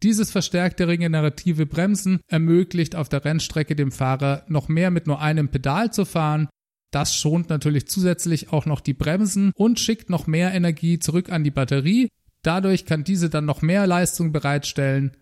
Dieses 0.02 0.30
verstärkte 0.32 0.88
regenerative 0.88 1.66
Bremsen 1.66 2.20
ermöglicht 2.26 2.96
auf 2.96 3.08
der 3.08 3.24
Rennstrecke 3.24 3.76
dem 3.76 3.92
Fahrer 3.92 4.44
noch 4.48 4.68
mehr 4.68 4.90
mit 4.90 5.06
nur 5.06 5.20
einem 5.20 5.48
Pedal 5.48 5.92
zu 5.92 6.04
fahren. 6.04 6.48
Das 6.90 7.16
schont 7.16 7.48
natürlich 7.48 7.88
zusätzlich 7.88 8.52
auch 8.52 8.66
noch 8.66 8.80
die 8.80 8.92
Bremsen 8.92 9.52
und 9.54 9.80
schickt 9.80 10.10
noch 10.10 10.26
mehr 10.26 10.52
Energie 10.52 10.98
zurück 10.98 11.30
an 11.30 11.44
die 11.44 11.50
Batterie. 11.50 12.08
Dadurch 12.42 12.84
kann 12.84 13.04
diese 13.04 13.30
dann 13.30 13.46
noch 13.46 13.62
mehr 13.62 13.86
Leistung 13.86 14.32
bereitstellen. 14.32 15.16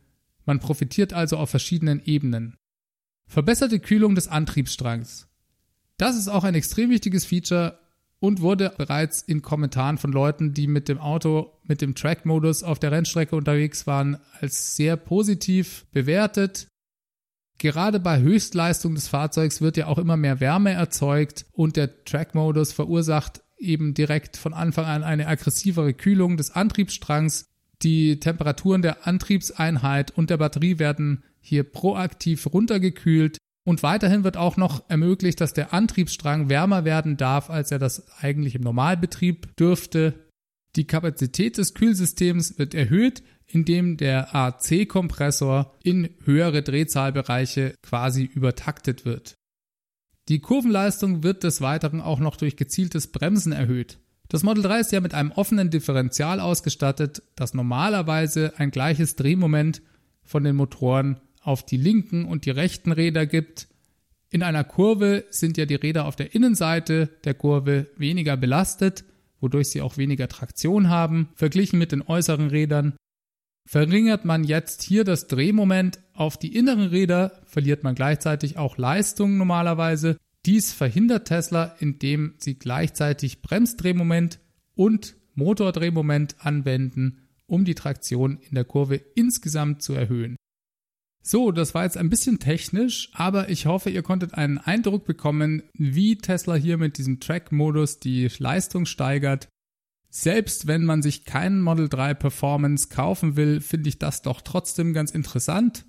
Man 0.44 0.58
profitiert 0.58 1.12
also 1.12 1.36
auf 1.36 1.50
verschiedenen 1.50 2.02
Ebenen. 2.04 2.56
Verbesserte 3.26 3.80
Kühlung 3.80 4.14
des 4.14 4.28
Antriebsstrangs. 4.28 5.28
Das 5.96 6.16
ist 6.16 6.28
auch 6.28 6.44
ein 6.44 6.54
extrem 6.54 6.90
wichtiges 6.90 7.24
Feature 7.24 7.78
und 8.18 8.40
wurde 8.40 8.72
bereits 8.76 9.22
in 9.22 9.42
Kommentaren 9.42 9.98
von 9.98 10.12
Leuten, 10.12 10.54
die 10.54 10.68
mit 10.68 10.88
dem 10.88 10.98
Auto, 10.98 11.58
mit 11.64 11.80
dem 11.80 11.94
Track-Modus 11.94 12.62
auf 12.62 12.78
der 12.78 12.92
Rennstrecke 12.92 13.34
unterwegs 13.34 13.86
waren, 13.86 14.16
als 14.40 14.76
sehr 14.76 14.96
positiv 14.96 15.86
bewertet. 15.92 16.68
Gerade 17.58 18.00
bei 18.00 18.20
Höchstleistung 18.20 18.94
des 18.94 19.08
Fahrzeugs 19.08 19.60
wird 19.60 19.76
ja 19.76 19.86
auch 19.86 19.98
immer 19.98 20.16
mehr 20.16 20.40
Wärme 20.40 20.72
erzeugt 20.72 21.46
und 21.52 21.76
der 21.76 22.04
Track-Modus 22.04 22.72
verursacht 22.72 23.42
eben 23.58 23.94
direkt 23.94 24.36
von 24.36 24.54
Anfang 24.54 24.84
an 24.84 25.02
eine 25.02 25.26
aggressivere 25.26 25.94
Kühlung 25.94 26.36
des 26.36 26.50
Antriebsstrangs. 26.50 27.46
Die 27.82 28.20
Temperaturen 28.20 28.82
der 28.82 29.06
Antriebseinheit 29.06 30.10
und 30.12 30.30
der 30.30 30.36
Batterie 30.36 30.78
werden 30.78 31.24
hier 31.42 31.64
proaktiv 31.64 32.46
runtergekühlt 32.52 33.38
und 33.64 33.82
weiterhin 33.82 34.24
wird 34.24 34.36
auch 34.36 34.56
noch 34.56 34.88
ermöglicht, 34.88 35.40
dass 35.40 35.52
der 35.52 35.72
Antriebsstrang 35.72 36.48
wärmer 36.48 36.84
werden 36.84 37.16
darf, 37.16 37.50
als 37.50 37.70
er 37.70 37.78
das 37.78 38.06
eigentlich 38.20 38.54
im 38.54 38.62
Normalbetrieb 38.62 39.56
dürfte. 39.56 40.14
Die 40.74 40.86
Kapazität 40.86 41.58
des 41.58 41.74
Kühlsystems 41.74 42.58
wird 42.58 42.74
erhöht, 42.74 43.22
indem 43.46 43.98
der 43.98 44.34
AC-Kompressor 44.34 45.74
in 45.84 46.10
höhere 46.24 46.62
Drehzahlbereiche 46.62 47.74
quasi 47.82 48.24
übertaktet 48.24 49.04
wird. 49.04 49.34
Die 50.28 50.40
Kurvenleistung 50.40 51.22
wird 51.22 51.44
des 51.44 51.60
Weiteren 51.60 52.00
auch 52.00 52.20
noch 52.20 52.36
durch 52.36 52.56
gezieltes 52.56 53.08
Bremsen 53.12 53.52
erhöht. 53.52 53.98
Das 54.28 54.42
Model 54.42 54.62
3 54.62 54.80
ist 54.80 54.92
ja 54.92 55.00
mit 55.00 55.14
einem 55.14 55.30
offenen 55.32 55.70
Differential 55.70 56.40
ausgestattet, 56.40 57.22
das 57.36 57.54
normalerweise 57.54 58.54
ein 58.56 58.70
gleiches 58.70 59.14
Drehmoment 59.14 59.82
von 60.22 60.42
den 60.42 60.56
Motoren 60.56 61.20
auf 61.42 61.64
die 61.64 61.76
linken 61.76 62.24
und 62.24 62.46
die 62.46 62.50
rechten 62.50 62.92
Räder 62.92 63.26
gibt. 63.26 63.68
In 64.30 64.42
einer 64.42 64.64
Kurve 64.64 65.24
sind 65.30 65.58
ja 65.58 65.66
die 65.66 65.74
Räder 65.74 66.06
auf 66.06 66.16
der 66.16 66.34
Innenseite 66.34 67.10
der 67.24 67.34
Kurve 67.34 67.88
weniger 67.96 68.36
belastet, 68.36 69.04
wodurch 69.40 69.68
sie 69.68 69.82
auch 69.82 69.96
weniger 69.96 70.28
Traktion 70.28 70.88
haben, 70.88 71.28
verglichen 71.34 71.78
mit 71.78 71.92
den 71.92 72.02
äußeren 72.02 72.48
Rädern. 72.48 72.94
Verringert 73.66 74.24
man 74.24 74.44
jetzt 74.44 74.82
hier 74.82 75.04
das 75.04 75.26
Drehmoment 75.26 76.00
auf 76.14 76.36
die 76.36 76.56
inneren 76.56 76.88
Räder, 76.88 77.42
verliert 77.44 77.84
man 77.84 77.94
gleichzeitig 77.94 78.56
auch 78.56 78.78
Leistung 78.78 79.36
normalerweise. 79.36 80.16
Dies 80.46 80.72
verhindert 80.72 81.28
Tesla, 81.28 81.76
indem 81.78 82.34
sie 82.38 82.58
gleichzeitig 82.58 83.42
Bremsdrehmoment 83.42 84.40
und 84.74 85.14
Motordrehmoment 85.34 86.36
anwenden, 86.40 87.28
um 87.46 87.64
die 87.64 87.74
Traktion 87.74 88.38
in 88.48 88.54
der 88.54 88.64
Kurve 88.64 88.96
insgesamt 88.96 89.82
zu 89.82 89.92
erhöhen. 89.92 90.36
So, 91.24 91.52
das 91.52 91.72
war 91.74 91.84
jetzt 91.84 91.96
ein 91.96 92.10
bisschen 92.10 92.40
technisch, 92.40 93.08
aber 93.12 93.48
ich 93.48 93.66
hoffe, 93.66 93.90
ihr 93.90 94.02
konntet 94.02 94.34
einen 94.34 94.58
Eindruck 94.58 95.04
bekommen, 95.04 95.62
wie 95.72 96.18
Tesla 96.18 96.54
hier 96.54 96.78
mit 96.78 96.98
diesem 96.98 97.20
Track-Modus 97.20 98.00
die 98.00 98.28
Leistung 98.38 98.86
steigert. 98.86 99.48
Selbst 100.10 100.66
wenn 100.66 100.84
man 100.84 101.00
sich 101.00 101.24
keinen 101.24 101.62
Model 101.62 101.88
3 101.88 102.14
Performance 102.14 102.88
kaufen 102.88 103.36
will, 103.36 103.60
finde 103.60 103.88
ich 103.88 103.98
das 103.98 104.22
doch 104.22 104.40
trotzdem 104.40 104.92
ganz 104.92 105.12
interessant. 105.12 105.86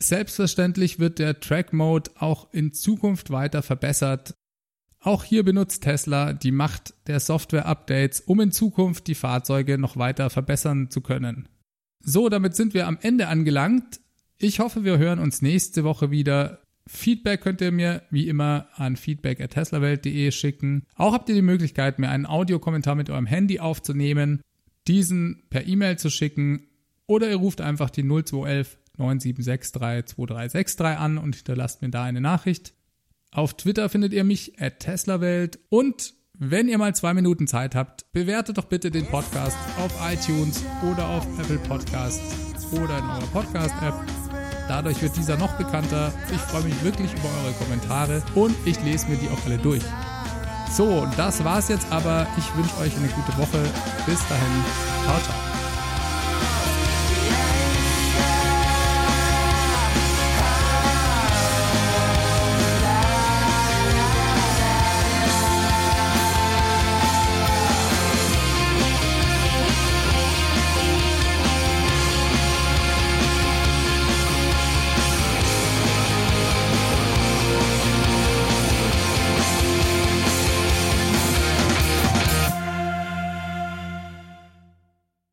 Selbstverständlich 0.00 0.98
wird 0.98 1.18
der 1.18 1.40
Track 1.40 1.72
Mode 1.72 2.10
auch 2.16 2.52
in 2.52 2.72
Zukunft 2.72 3.30
weiter 3.30 3.62
verbessert. 3.62 4.34
Auch 5.00 5.24
hier 5.24 5.44
benutzt 5.44 5.82
Tesla 5.82 6.32
die 6.32 6.52
Macht 6.52 6.94
der 7.06 7.20
Software-Updates, 7.20 8.20
um 8.20 8.40
in 8.40 8.52
Zukunft 8.52 9.08
die 9.08 9.14
Fahrzeuge 9.14 9.78
noch 9.78 9.96
weiter 9.96 10.30
verbessern 10.30 10.90
zu 10.90 11.00
können. 11.00 11.48
So, 12.04 12.28
damit 12.28 12.54
sind 12.54 12.72
wir 12.72 12.86
am 12.86 12.98
Ende 13.00 13.28
angelangt. 13.28 14.00
Ich 14.38 14.60
hoffe, 14.60 14.84
wir 14.84 14.98
hören 14.98 15.18
uns 15.18 15.40
nächste 15.40 15.82
Woche 15.82 16.10
wieder. 16.10 16.60
Feedback 16.86 17.40
könnt 17.40 17.60
ihr 17.62 17.72
mir 17.72 18.02
wie 18.10 18.28
immer 18.28 18.68
an 18.74 18.96
feedback.teslawelt.de 18.96 20.30
schicken. 20.30 20.84
Auch 20.94 21.14
habt 21.14 21.28
ihr 21.28 21.34
die 21.34 21.42
Möglichkeit, 21.42 21.98
mir 21.98 22.10
einen 22.10 22.26
Audiokommentar 22.26 22.94
mit 22.94 23.08
eurem 23.10 23.26
Handy 23.26 23.60
aufzunehmen, 23.60 24.42
diesen 24.86 25.42
per 25.48 25.66
E-Mail 25.66 25.98
zu 25.98 26.10
schicken 26.10 26.66
oder 27.06 27.30
ihr 27.30 27.36
ruft 27.36 27.60
einfach 27.60 27.90
die 27.90 28.02
0211 28.02 28.78
9763 28.98 30.14
2363 30.14 30.98
an 30.98 31.18
und 31.18 31.36
hinterlasst 31.36 31.82
mir 31.82 31.90
da 31.90 32.04
eine 32.04 32.20
Nachricht. 32.20 32.74
Auf 33.32 33.54
Twitter 33.54 33.88
findet 33.88 34.12
ihr 34.12 34.24
mich 34.24 34.60
at 34.60 34.80
teslawelt 34.80 35.58
und 35.70 36.14
wenn 36.38 36.68
ihr 36.68 36.76
mal 36.76 36.94
zwei 36.94 37.14
Minuten 37.14 37.46
Zeit 37.46 37.74
habt, 37.74 38.12
bewertet 38.12 38.58
doch 38.58 38.66
bitte 38.66 38.90
den 38.90 39.06
Podcast 39.06 39.56
auf 39.78 39.92
iTunes 40.06 40.62
oder 40.90 41.08
auf 41.08 41.26
Apple 41.38 41.58
Podcasts 41.58 42.34
oder 42.72 42.98
in 42.98 43.04
eurer 43.04 43.26
Podcast-App. 43.32 44.25
Dadurch 44.68 45.00
wird 45.02 45.16
dieser 45.16 45.36
noch 45.36 45.52
bekannter. 45.52 46.12
Ich 46.32 46.40
freue 46.40 46.62
mich 46.62 46.82
wirklich 46.82 47.12
über 47.12 47.28
eure 47.42 47.52
Kommentare 47.54 48.22
und 48.34 48.54
ich 48.64 48.82
lese 48.82 49.06
mir 49.08 49.16
die 49.16 49.28
auch 49.28 49.44
alle 49.46 49.58
durch. 49.58 49.82
So, 50.72 51.06
das 51.16 51.44
war's 51.44 51.68
jetzt 51.68 51.86
aber. 51.90 52.26
Ich 52.36 52.56
wünsche 52.56 52.76
euch 52.78 52.96
eine 52.96 53.08
gute 53.08 53.36
Woche. 53.38 53.62
Bis 54.06 54.18
dahin. 54.28 54.64
Ciao, 55.04 55.18
ciao. 55.20 55.55